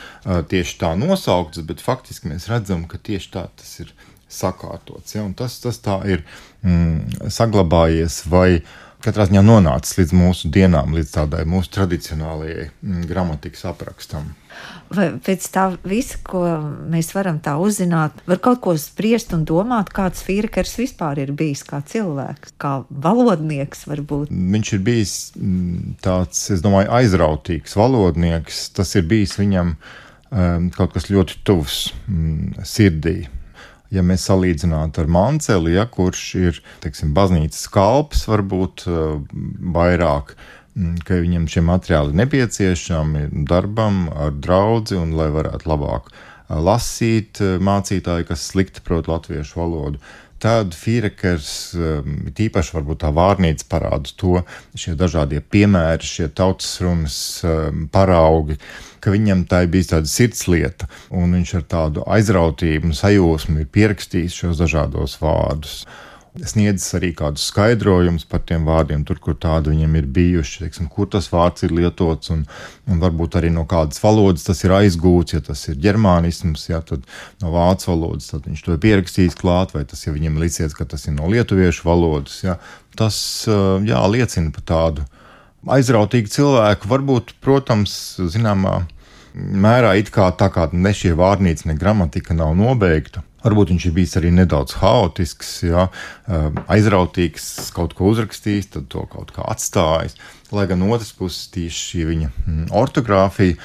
[0.51, 3.93] tieši tā nosauktas, bet faktiski mēs redzam, ka tieši tā tas ir
[4.33, 5.15] sakārtots.
[5.15, 6.25] Ja, tas, tas tā ir
[6.65, 8.63] mm, saglabājies vai
[9.07, 14.33] katrā ziņā nonācis līdz mūsu dienām, līdz tādai mūsu tradicionālajai mm, gramatikas aprakstam.
[14.95, 16.42] Vai pēc tā visa, ko
[16.92, 21.64] mēs varam tā uzzināt, var kaut ko spriest un domāt, kāds Fīrekers vispār ir bijis
[21.66, 24.33] kā cilvēks, kā valodnieks varbūt?
[24.33, 28.69] Viņš ir bijis mm, tāds, es domāju, aizrautīgs valodnieks.
[28.79, 33.19] Tas ir bijis viņam um, kaut kas ļoti tuvs mm, sirdī.
[33.94, 39.18] Ja mēs salīdzinātu ar Manceli, ja, kurš ir teiksim, baznīcas kalps, varbūt uh,
[39.77, 40.35] vairāk
[40.77, 46.11] Mm, ka viņam šie materiāli nepieciešami darbam, ar draugu un lai varētu labāk
[46.53, 50.03] lasīt mācītāji, kas slikti prot latviešu valodu.
[50.38, 51.49] Tad Fīrekers,
[52.37, 54.42] tīpaši varbūt tā vārnīca parāda to,
[54.77, 57.16] šie dažādie piemēri, šie tautas runas
[57.90, 58.59] paraugi,
[59.01, 63.71] ka viņam tā ir bijusi tāda sirdslieta, un viņš ar tādu aizrautību un sajūsmu ir
[63.77, 65.85] pierakstījis šos dažādos vārdus
[66.45, 71.09] sniedzis arī kādus skaidrojumus par tiem vārdiem, tur, kur tādi viņam ir bijuši, teiksim, kur
[71.13, 72.45] tas vārds ir lietots, un,
[72.91, 75.37] un varbūt arī no kādas valodas tas ir aizgūts.
[75.37, 77.07] Ja tas ir ģermānisms, ja, tad
[77.43, 80.89] no vācu valodas tad viņš to ir pierakstījis klāt, vai tas ja viņam licies, ka
[80.89, 82.43] tas ir no lietuviešu valodas.
[82.45, 82.59] Ja.
[82.97, 85.07] Tas jā, liecina par tādu
[85.67, 86.89] aizrautīgu cilvēku.
[86.91, 87.95] Varbūt, protams,
[88.33, 88.81] zināmā
[89.35, 93.95] mērā it kā tā kā ne šie vārnīca, ne gramatika nav nobeigta Varbūt viņš ir
[93.95, 95.87] bijis arī nedaudz haotisks, jā,
[96.27, 100.19] um, aizrautīgs, kaut ko uzrakstījis, tad to kaut kā atstājis.
[100.55, 103.57] Lai gan otrs puses tieši šī viņa mm, ortogrāfija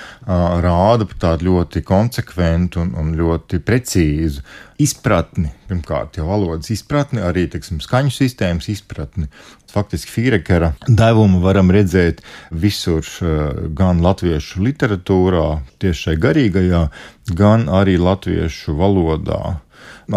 [0.63, 4.41] rāda tādu ļoti konsekventu un, un ļoti precīzu
[4.81, 5.51] izpratni.
[5.69, 9.29] Pirmkārt, jau valodas izpratni, arī teksim, skaņu sistēmas izpratni.
[9.71, 13.05] Faktiski Fīrekera devumu varam redzēt visur,
[13.77, 15.47] gan latviešu literatūrā,
[15.79, 16.85] tieši šai garīgajā,
[17.37, 19.59] gan arī latviešu valodā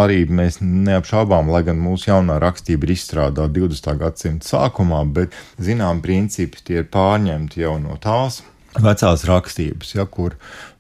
[0.04, 3.92] arī mēs neapšaubām, lai gan mūsu jaunā rakstība ir izstrādāta 20.
[4.00, 8.42] gadsimta sākumā, bet zinām principi tie ir pārņemti jau no tās
[8.82, 10.34] vecās rakstības, ja, kur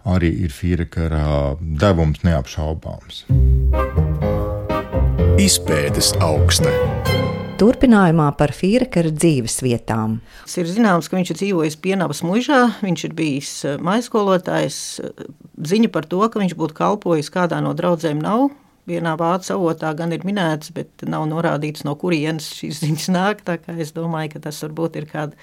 [0.04, 3.24] arī ir Fīrekara devums neapšaubāms.
[5.40, 6.72] Izpētes augsta.
[7.54, 10.18] Turpinājumā par Fīrekara dzīves vietām.
[10.42, 14.78] Tas ir zināms, ka viņš ir dzīvojis Pienavas mužā, viņš ir bijis eh, maiskolotājs.
[15.62, 18.50] Ziņa par to, ka viņš būtu kalpojis kādā no draudzēm nav
[18.88, 23.42] vienā vācu avotā gan ir minēts, bet nav norādīts, no kurienes šīs ziņas nāk.
[23.80, 25.38] Es domāju, ka tas varbūt ir kāda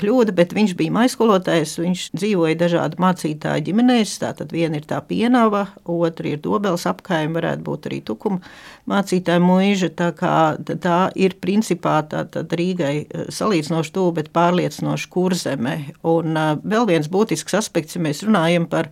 [0.00, 1.76] kļūda, bet viņš bija maiskolotājs.
[1.82, 4.16] Viņš dzīvoja dažādu mācītāju ģimenēs.
[4.22, 8.40] Tātad viena ir tā pienava, otra ir dobels apkaime, varētu būt arī tukuma
[8.90, 9.90] mācītāja mūža.
[9.96, 15.74] Tā, kā, tā ir principā tā, Rīgai eh, salīdzinoši tuvu, bet pārliecinoši kurzeme.
[16.04, 18.90] Un uh, vēl viens būtisks aspekts, ja mēs runājam par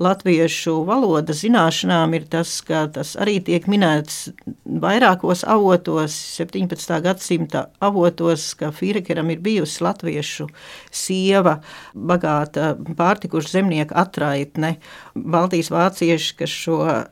[0.00, 4.30] latviešu valodas zināšanām, ir tas, ka tas arī tiek minēts
[4.64, 6.96] vairākos avotos, 17.
[7.04, 10.48] gadsimta avotos, ka Fīrekeram ir bijusi latviešu
[10.94, 11.58] sieva,
[11.94, 14.76] bagāta pārtikuša zemnieka atraitne.
[15.14, 17.04] Baltijas vācieši, kas šo uh,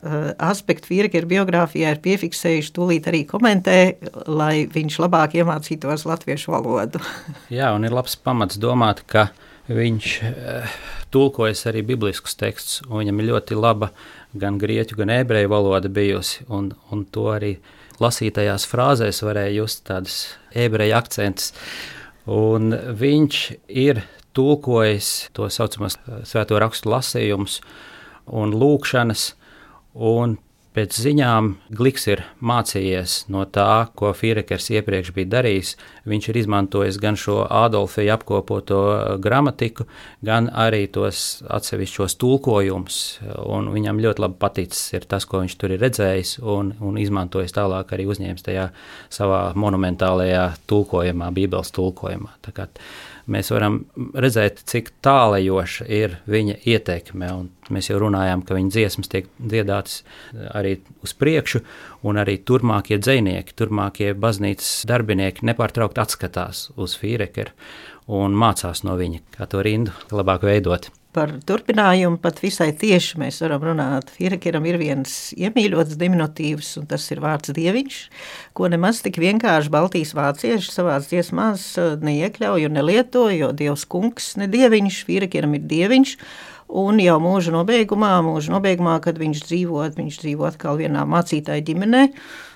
[0.43, 3.77] aspektu Fīrekera biogrāfijā ir piefiksējuši, tūlīt arī komentē,
[4.27, 6.99] lai viņš labāk iemācītos latviešu valodu.
[7.59, 9.29] Jā, un ir labs pamats domāt, ka
[9.71, 10.75] viņš uh,
[11.15, 13.93] tulkojas arī bibliskus tekstus, un viņam ir ļoti laba
[14.35, 17.53] gan grieķu, gan ebreju valoda bijusi, un, un to arī
[18.03, 20.17] lasītajās frāzēs varēja just tādas
[20.51, 21.53] ebreju akcentus.
[22.27, 24.03] Un viņš ir
[24.35, 27.61] tulkojis to saucamos svēto rakstu lasījumus
[28.27, 29.27] un lūkšanas,
[29.93, 30.37] un
[30.73, 35.75] Pēc ziņām Gliks ir mācījies no tā, ko Fīrekers iepriekš bija darījis.
[36.09, 38.79] Viņš ir izmantojis gan šo Ādolfi apkopoto
[39.21, 39.85] gramatiku,
[40.25, 42.97] gan arī tos atsevišķos tulkojumus.
[43.75, 48.09] Viņam ļoti labi paticis tas, ko viņš tur ir redzējis un, un izmantojis tālāk arī
[48.09, 48.71] uzņēmis tajā
[49.13, 52.33] savā monumentālajā tulkojumā, Bībeles tulkojumā
[53.31, 53.81] mēs varam
[54.15, 57.29] redzēt, cik tālajoša ir viņa ietekme.
[57.73, 60.01] Mēs jau runājām, ka viņa dziesmas tiek dziedātas
[60.51, 61.63] arī uz priekšu,
[62.07, 67.55] un arī turpmākie dzinieki, turpmākie baznīcas darbinieki nepārtraukti atskatās uz Fīrekeru
[68.11, 73.41] un mācās no viņa, kā to rindu labāk veidot par turpinājumu pat visai tieši mēs
[73.43, 74.11] varam runāt.
[74.13, 77.99] Fierekeram ir viens iemīļots diminutīvs, un tas ir vārds dieviņš,
[78.57, 84.33] ko nemaz tik vienkārši Baltijas vācieši savās dziesmās uh, neiekļauj un nelieto, jo dievs kungs
[84.41, 86.17] ne dieviņš, Fierekeram ir dieviņš,
[86.73, 92.07] Un jau mūža nobeigumā, mūža nobeigumā, kad viņš dzīvo, viņš dzīvo atkal vienā mācītāja ģimenē,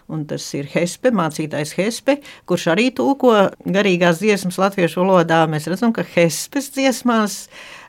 [0.10, 2.15] un tas ir Hespe, mācītājs Hespe,
[2.50, 5.43] kurš arī tulko garīgās dziesmas latviešu valodā.
[5.52, 7.43] Mēs redzam, ka Hespes dziesmās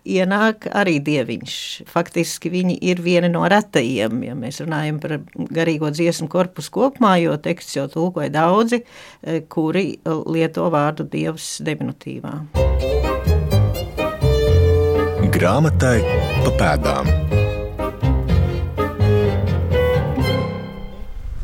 [0.07, 1.57] ienāk arī dieviņš.
[1.89, 7.37] Faktiski viņi ir vieni no retajiem, ja mēs runājam par garīgo dziesmu korpusu kopumā, jo
[7.43, 8.83] teksts jau tulkoja daudzi,
[9.23, 12.35] eh, kuri lieto vārdu dievs diminutīvā.
[15.39, 15.99] Grāmatai
[16.43, 17.09] pa pēdām.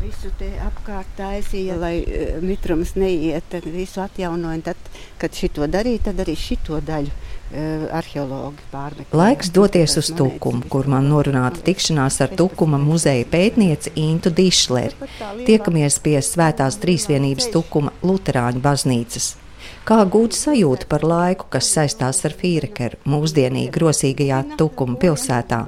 [0.01, 4.63] Visu te apkārt taisīja, lai uh, mitrums neiet, tad visu atjaunoja.
[4.71, 4.91] Tad,
[5.21, 7.13] kad šito darīja, tad arī šito daļu
[7.95, 9.19] arheologi pārmeklēja.
[9.19, 15.11] Laiks doties uz Tukumu, kur man norunāta tikšanās ar Tukuma muzeja pētnieci Intu Dišleri.
[15.47, 19.35] Tiekamies pie Svētās Trīsvienības Tukuma Luterāņu baznīcas.
[19.85, 25.59] Kā gūt sajūtu par laiku, kas saistās ar Fīrekeru, mūsdienīgi rosīgajā Tukuma pilsētā?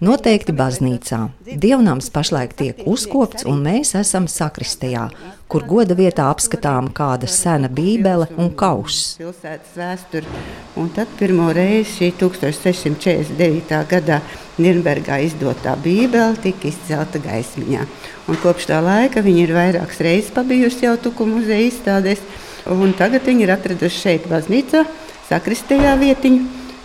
[0.00, 1.18] Noteikti baznīcā.
[1.44, 5.04] Dievnams pašlaik tiek uzkopts, un mēs esam sakristējā,
[5.52, 9.18] kur goda vietā apskatām kāda sena bībele un kauss.
[9.20, 13.84] Un tad pirmo reizi šī 1649.
[13.92, 14.22] gadā
[14.56, 17.84] Nirnbergā izdotā bībele tika izcelta gaismiņā.
[18.32, 22.24] Un kopš tā laika viņa ir vairākas reizes pabijusi jau Tukuma muzeja izstādēs.
[22.68, 24.84] Un tagad viņi ir atraduši šeit, baznīcā,
[25.28, 26.40] sakristējā vietiņu,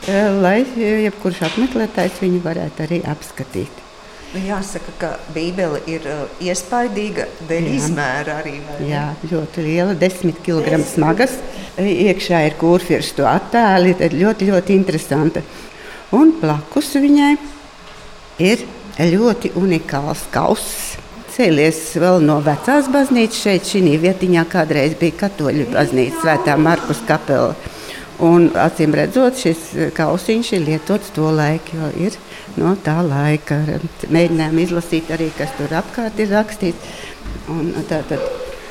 [0.07, 3.81] eh, lai eh, jebkurš apmeklētājs viņu varētu arī apskatīt.
[4.33, 7.73] Nu, jāsaka, ka Bībele ir uh, iespaidīga dēļ Jā.
[7.77, 8.55] izmēra arī.
[8.89, 11.35] Jā, ļoti liela, desmit kg smagas.
[11.77, 15.43] Iekšā ir kurfirstu attēli, tad ļoti, ļoti interesanti.
[16.17, 17.35] Un blakus viņai
[18.41, 18.65] ir
[19.13, 21.02] ļoti unikāls kauss
[21.33, 23.41] cēlies vēl no vecās baznīcas.
[23.45, 27.53] Šeit, šī vietiņā, kādreiz bija katoļu baznīca, Svētā Markus kapela.
[28.23, 32.17] Un, acīm redzot, šis kausiņš ir lietots to laiku, jo ir
[32.61, 33.57] no tā laika.
[34.13, 37.01] Mēģinājām izlasīt arī, kas tur apkārt ir rakstīts.
[37.51, 38.21] Un, tātad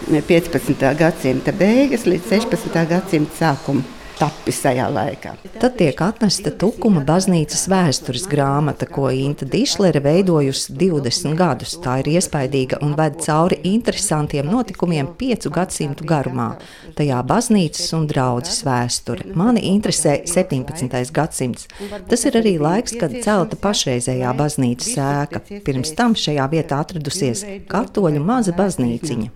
[0.09, 0.87] 15.
[0.99, 2.87] gadsimta beigas līdz 16.
[2.95, 3.85] gadsimta sākumam
[4.23, 5.33] tapis tajā laikā.
[5.59, 11.75] Tad tiek atnesta Tukuma baznīcas vēstures grāmata, ko Inta Dišlere veidojusi 20 gadus.
[11.83, 16.53] Tā ir iespaidīga un ved cauri interesantiem notikumiem piecu gadsimtu garumā.
[16.99, 19.27] Tajā baznīcas un draudzes vēsture.
[19.39, 21.11] Mani interesē 17.
[21.17, 21.67] gadsimts.
[22.11, 25.43] Tas ir arī laiks, kad celta pašreizējā baznīcas sēka.
[25.67, 29.33] Pirms tam šajā vietā atradusies katoļu maza baznīciņa.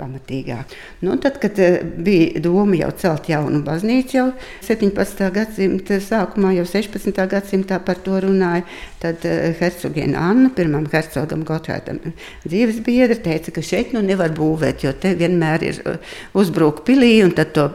[1.03, 4.29] Nu, tad, kad eh, bija doma jau celt jaunu baznīcu, jau
[4.77, 5.31] 17.
[5.33, 7.13] gadsimta sākumā, jau 16.
[7.31, 8.65] gadsimtā par to runāja.
[9.03, 12.01] Tad uh, hercogiena Anna, pirmam hercogam Gotthardam,
[12.47, 17.15] dzīves biedra, teica, ka šeit nu nevar būvēt, jo te vienmēr ir uh, uzbruka pilī,
[17.25, 17.69] un tad to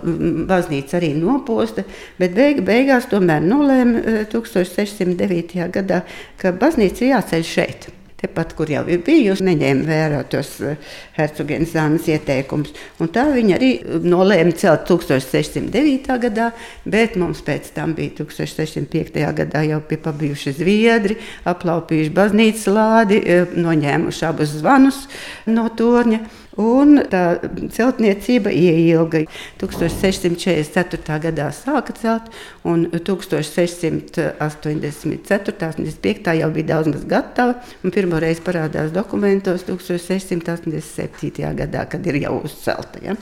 [0.50, 1.86] baznīca arī noposta.
[2.22, 5.58] Bet beig, beigās tomēr nolēma uh, 1609.
[5.74, 6.04] gadā,
[6.42, 7.92] ka baznīca jāceļ šeit.
[8.22, 10.76] Tepat, kur jau ir bijusi, neņēma vērā tos eh,
[11.16, 12.70] hercogienas Zānas ieteikumus.
[13.16, 13.72] Tā viņa arī
[14.06, 16.20] nolēma celt 1609.
[16.22, 16.52] gadā,
[16.86, 19.18] bet mums pēc tam bija 1605.
[19.40, 21.18] gadā jau bija pabijuši zviedri,
[21.50, 25.08] aplaupījuši baznīcas lādi, eh, noņēmuši abus zvanus
[25.50, 26.22] no torņa.
[26.60, 27.40] Un tā
[27.72, 29.24] celtniecība ieilga.
[29.62, 31.20] 1644.
[31.24, 32.28] gadā sāka celt,
[32.68, 34.72] un 1684.
[34.72, 36.36] un 85.
[36.42, 37.56] jau bija daudz maz gatava.
[37.92, 41.56] Pirmo reizi parādās dokumentos 1687.
[41.62, 43.00] gadā, kad ir jau uzcelta.
[43.06, 43.16] Ja.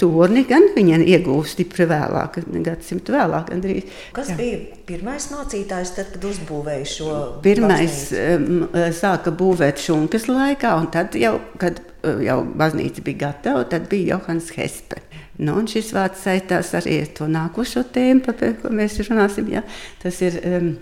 [0.00, 3.52] Torni gan viņa iegūst stipri vēlāk, gadsimtu vēlāk.
[3.52, 3.84] Gandrīz.
[4.16, 4.36] Kas Jā.
[4.38, 7.14] bija pirmais mācītājs, tad, kad uzbūvēja šo?
[7.44, 8.66] Pirmais um,
[8.96, 14.50] sāka būvēt šunkas laikā, un tad jau, kad jau baznīca bija gatava, tad bija Johans
[14.56, 15.02] Hespe.
[15.42, 19.48] Nu, šis vārds saistās arī ar to nākošo tēmu, par ko mēs runāsim.
[19.54, 19.64] Ja?
[20.02, 20.72] Tas ir um,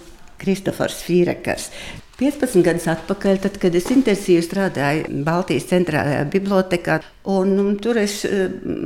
[0.41, 1.71] Kristofers Fīrekers.
[2.21, 6.99] 15 gadus atpakaļ, tad, kad es intensīvi strādāju Baltijas centrālajā bibliotekā,
[7.33, 8.43] un, un tur es eh,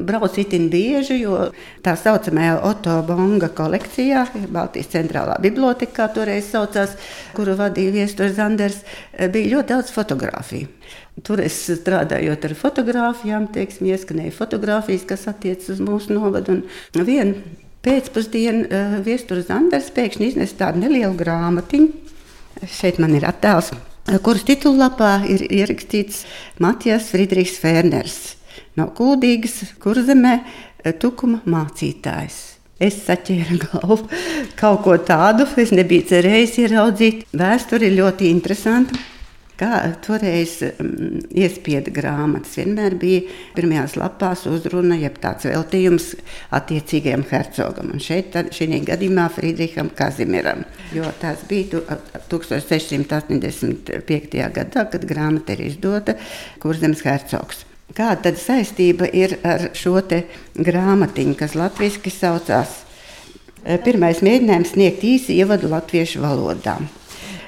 [0.07, 1.41] braucu itin bieži, jo
[1.83, 4.23] tā saucamajā Otto Bonga kolekcijā,
[4.55, 6.95] Baltijas centrālā bibliotekā toreiz saucās,
[7.35, 10.71] kuru vadīja Viesturs Zanders, eh, bija ļoti daudz fotografiju.
[11.23, 16.59] Tur es strādājot ar fotografijām, teiksim, ieskanēju fotografijas, kas attiecas uz mūsu novadu.
[16.59, 17.39] Un vienu
[17.87, 22.05] pēcpusdienu uh, Viesturs Zanders pēkšņi iznesa tādu nelielu grāmatiņu
[22.71, 23.73] Šeit man ir attēls,
[24.25, 26.23] kuras titullapā ir ierakstīts
[26.63, 28.19] Matijas Friedrichs Ferners
[28.79, 30.37] no Kūdīgas, kurzemē,
[31.03, 32.39] tukuma mācītājs.
[32.83, 33.99] Es saķēru galvu
[34.59, 37.23] kaut ko tādu, es nebiju cerējis ieraudzīt.
[37.35, 38.99] Vēsture ir ļoti interesanta.
[39.55, 43.21] Kā toreiz um, iespieda grāmatas, vienmēr bija
[43.55, 46.09] pirmajās lapās uzruna, jeb tāds veltījums
[46.59, 47.93] attiecīgajam hercogam.
[47.95, 50.65] Un šeit, šī gadījumā, Friedriham Kazimiram.
[50.95, 51.87] Jo tas bija
[52.33, 54.51] 1685.
[54.59, 56.13] gadā, kad grāmata ir izdota
[56.63, 57.59] Kurzemes hercogs.
[57.95, 60.03] Kāda tad saistība ir ar šo
[60.59, 62.83] grāmatiņu, kas latviešu saucās
[63.87, 66.77] pirmais mēģinājums sniegt īsi ievadu latviešu valodā.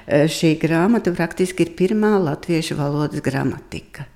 [0.07, 4.07] Šī grāmata praktiski ir pirmā latviešu valodas gramatika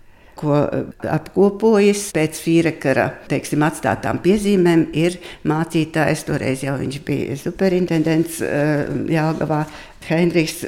[0.41, 0.61] ko
[1.05, 5.19] apkopojas pēc Fīrekara teiksim, atstātām piezīmēm, ir
[5.49, 6.25] mācītājs.
[6.29, 9.67] Toreiz jau viņš bija superintendents Jāgavā
[10.09, 10.65] Heinrichs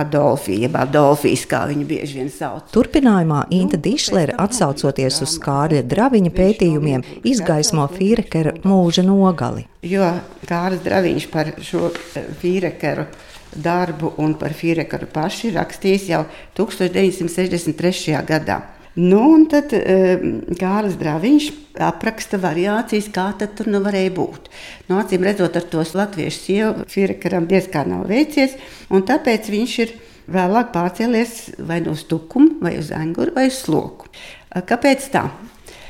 [0.00, 2.68] Adolfija, jeb Adolfijas, kā viņu bieži vien sauc.
[2.74, 9.66] Turpinājumā Inta Dišlere, atsaucoties uz Kārļa Draviņa pētījumiem, izgaismo Fīrekera mūža nogali.
[9.82, 10.12] Jo
[10.46, 13.08] Kārlis Draviņš par šo eh, Fīrekeru
[13.54, 16.24] darbu un par Fīrekaru paši rakstījis jau
[16.58, 18.20] 1963.
[18.28, 18.60] gadā.
[18.98, 21.44] Nu, un tad Gāras eh, Draviņš
[21.86, 24.48] apraksta variācijas, kā tur nu varēja būt.
[24.88, 28.56] Nu, acīm redzot, ar to latviešu sievu Firekaram diezgan nav veicies,
[28.90, 29.94] un tāpēc viņš ir
[30.30, 31.36] vēlāk pārcēlies
[31.70, 34.10] vai no stukuma, vai uz anguru, vai uz sloku.
[34.50, 35.28] Kāpēc tā?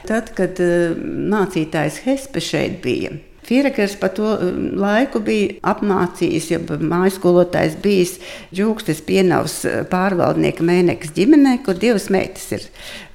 [0.04, 0.92] Tad, kad eh,
[1.32, 3.16] mācītājs Hespe šeit bija,
[3.50, 8.12] Fierekers pa to um, laiku bija apmācījis, jau mājas skolotājs bijis
[8.54, 12.68] Džūkstes pienavas uh, pārvaldnieka mēnekas ģimenē, kur divas meitas ir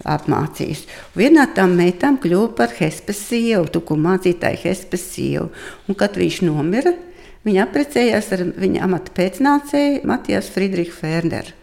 [0.04, 0.84] apmācījis.
[1.16, 5.48] Vienā tam meitām kļuva par Hespes sievu, tuku mācītāju Hespes sievu.
[5.88, 6.92] Un kad viņš nomira,
[7.48, 11.56] viņa apprecējās ar viņa amata pēcnācēju Matijas Friedrichu Ferneru.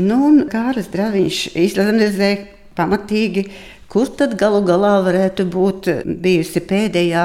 [0.00, 2.46] Nu, Kāras Draviņš izanalizēja
[2.78, 3.50] pamatīgi
[3.88, 5.86] Kur tad galu galā varētu būt
[6.20, 7.22] bijusi pēdējā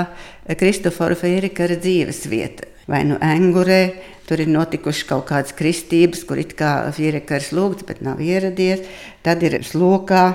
[0.55, 2.69] Kristofora Fērikara dzīves vieta?
[2.87, 3.81] Vai nu Engurē,
[4.27, 8.87] tur ir notikušas kaut kādas kristības, kur it kā Fērikars lūgts, bet nav ieradies.
[9.27, 10.25] Tad ir slokā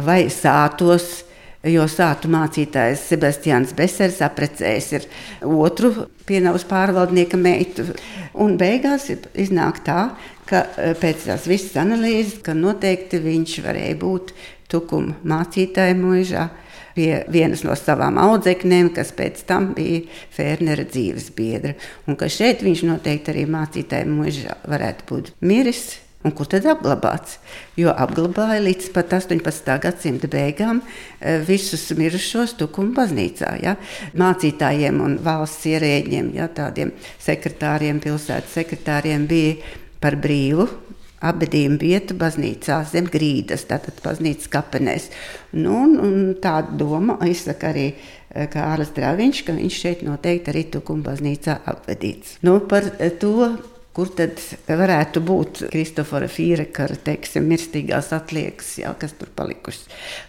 [0.00, 1.26] vai sātos.
[1.66, 5.06] Jo sātu mācītājs Sebastians Besers apprecējis ar
[5.42, 5.90] otru
[6.24, 7.82] pienavas pārvaldnieka meitu.
[8.38, 10.04] Un beigās iznāk tā,
[10.46, 10.62] ka
[11.02, 14.30] pēc tās visas analīzes, ka noteikti viņš varēja būt
[14.70, 16.48] tukuma mācītāja mūžā
[16.98, 20.02] pie vienas no savām audzeknēm, kas pēc tam bija
[20.34, 21.76] Fernera dzīves biedra.
[22.08, 26.00] Un ka šeit viņš noteikti arī mācītāja mūžā varētu būt miris.
[26.26, 27.36] Un kur tad apglabāts?
[27.78, 29.68] Jo apglabāja līdz pat 18.
[29.84, 33.52] gadsimta beigām eh, visus mirušos tukuma baznīcā.
[33.62, 33.76] Ja?
[34.18, 36.90] Mācītājiem un valsts ierēģiem, ja, tādiem
[37.22, 39.54] sekretāriem, pilsētas sekretāriem bija
[40.02, 40.66] par brīvu
[41.24, 45.08] abadījuma vietu baznīcā zem grīdas, tātad baznīcas kapenēs.
[45.56, 50.68] Nu, un, un tāda doma izsaka arī eh, Kārlis Draviņš, ka viņš šeit noteikti arī
[50.72, 52.38] tukuma baznīcā apvedīts.
[52.46, 53.50] Nu, par eh, to,
[53.98, 54.38] kur tad
[54.68, 59.88] varētu būt Kristofora Fīrekara, teiksim, mirstīgās atliekas, jā, kas tur palikušas.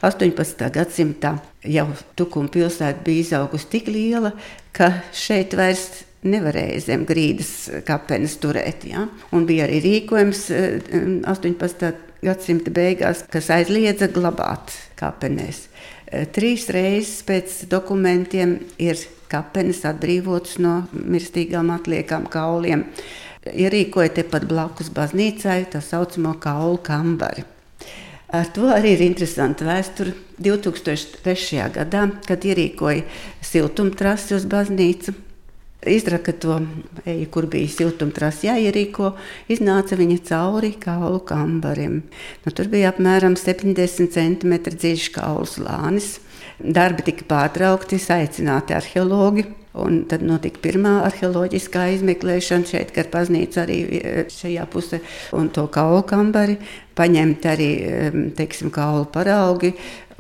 [0.09, 0.65] 18.
[0.73, 1.35] gadsimtā
[1.69, 1.85] jau
[2.17, 4.33] tukuma pilsēta bija izaugusi tik liela,
[4.73, 7.53] ka šeit vairs nevarēja zem grīdas
[7.88, 8.86] kapenes turēt.
[8.89, 9.07] Ja?
[9.36, 10.45] Un bija arī rīkojums
[11.30, 11.89] 18.
[11.89, 15.67] Eh, gadsimta beigās, kas aizliedza glabāt kapenēs.
[16.11, 18.99] Eh, trīs reizes pēc dokumentiem ir
[19.32, 22.84] kapenes atbrīvotas no mirstīgām atliekām kauliem.
[23.45, 27.45] Ierīkoja tepat blakus baznīcai tā saucamo kaulu kambari.
[28.30, 30.13] Ar to arī ir interesanta vēsture.
[30.39, 31.63] 2003.
[31.76, 33.01] gadā, kad ierīkoja
[33.43, 35.15] siltumtrasi uz baznīcu,
[35.88, 36.57] Izraka to
[37.07, 39.13] eju, kur bija siltumtrās jāierīko,
[39.47, 42.01] iznāca viņa cauri kaulu kambarim.
[42.43, 46.17] Nu, tur bija apmēram 70 cm dziļš kaulu slānis.
[46.59, 49.47] Darbi tika pārtraukti, aicināti arheologi.
[49.80, 54.99] Un tad notika pirmā arheoloģiskā izmeklēšana šeit, kad paznīca arī e, šajā pusē,
[55.38, 56.57] un to kaulu kambari,
[56.97, 57.69] paņemt arī
[58.36, 59.75] teiksim, kaulu paraugi,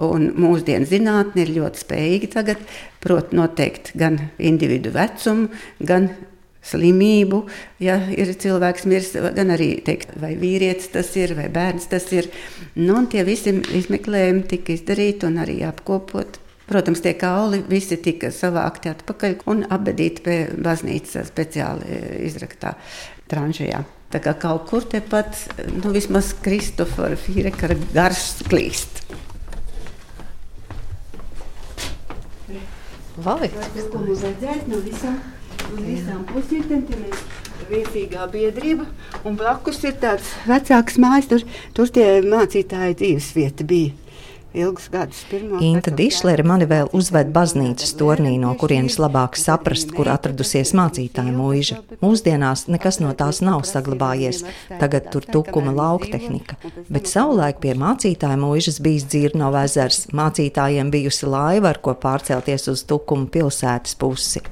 [0.05, 2.65] Un mūsdienu zinātnē ir ļoti spējīga tagad
[3.03, 6.11] prot noteikt gan individu vecumu, gan
[6.65, 7.43] slimību,
[7.83, 12.29] ja ir cilvēks miris, gan arī teikt, vai vīrietis tas ir, vai bērns tas ir.
[12.75, 16.39] Nu, tie visi izmeklējumi tika izdarīti un arī apkopot.
[16.69, 22.75] Protams, tie kauli visi tika savākti atpakaļ un apbedīti pie baznīcas speciāli izraktā
[23.31, 23.81] tranžajā.
[24.13, 25.37] Tā kā kaut kur tepat,
[25.69, 29.03] nu, vismaz Kristofora Fīrekara garš klīst.
[33.23, 33.49] Vai?
[33.91, 35.17] Ko mums redzēt no visām,
[35.73, 37.23] no visām pusītēm, tie mēs
[37.69, 38.85] viesīgā biedrība,
[39.27, 41.43] un blakus ir tāds vecāks mājas, tur,
[41.77, 44.08] tur tie mācītāji dzīves vieta bija
[44.53, 45.21] ilgus gadus.
[45.61, 51.79] Inta Dišlere mani vēl uzved baznīcas tornī, no kurienes labāk saprast, kur atradusies mācītāja mūža.
[52.03, 54.43] Mūsdienās nekas no tās nav saglabājies,
[54.81, 61.73] tagad tur tukuma lauktehnika, bet savulaik pie mācītāja mūžas bijis dzirno ezers, mācītājiem bijusi laiva,
[61.73, 64.45] ar ko pārcelties uz tukuma pilsētas pusi.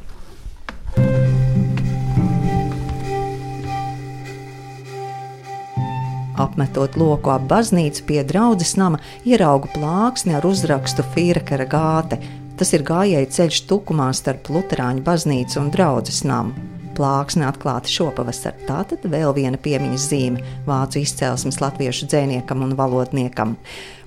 [6.38, 12.22] Apmetot loku ap baznīcu pie draudzes nama, ieraugu plāksni ar uzrakstu Fīrakara gāte.
[12.58, 18.58] Tas ir gājēji ceļš tukumā starp Lutāņu baznīcu un draugu namu plāksne atklāta šopavasar.
[18.68, 23.56] Tātad vēl viena piemiņas zīme vācu izcelsmes latviešu dzēniekam un valodniekam.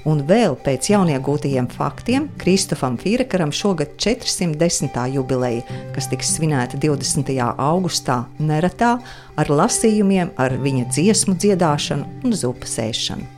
[0.08, 4.96] Un vēl pēc jauniegūtajiem faktiem Kristofam Fīrekaram šogad 410.
[5.12, 7.34] jubileja, kas tiks svinēta 20.
[7.60, 8.94] augustā, neretā
[9.36, 13.36] ar lasījumiem, ar viņa dziesmu dziedāšanu un zupas ēšanu.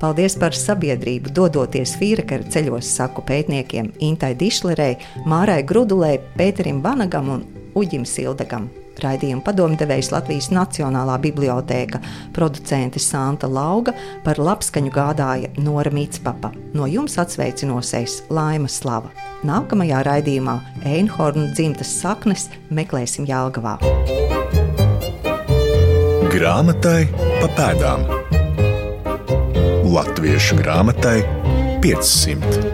[0.00, 7.46] Paldies par sabiedrību, dodoties Fīrekara ceļos, saku pētniekiem Intai Dišlerei, Mārai Grudulei, Pēterim Vanagam un
[7.76, 8.70] Uģim Sildegam.
[8.96, 12.00] Raidījuma padomdevējs Latvijas Nacionālā bibliotēka,
[12.32, 13.92] producente Santa Lauga,
[14.24, 16.54] par labskaņu gādāja Nora Mītspapa.
[16.72, 19.12] No jums atsveicinosies Laima Slava.
[19.44, 20.56] Nākamajā raidījumā
[20.88, 23.76] Einhorna dzimtas saknes meklēsim Jālgavā.
[26.32, 27.02] Grāmatai
[27.40, 28.08] pa pēdām
[29.92, 31.20] Latviešu grāmatai
[31.84, 32.65] 500.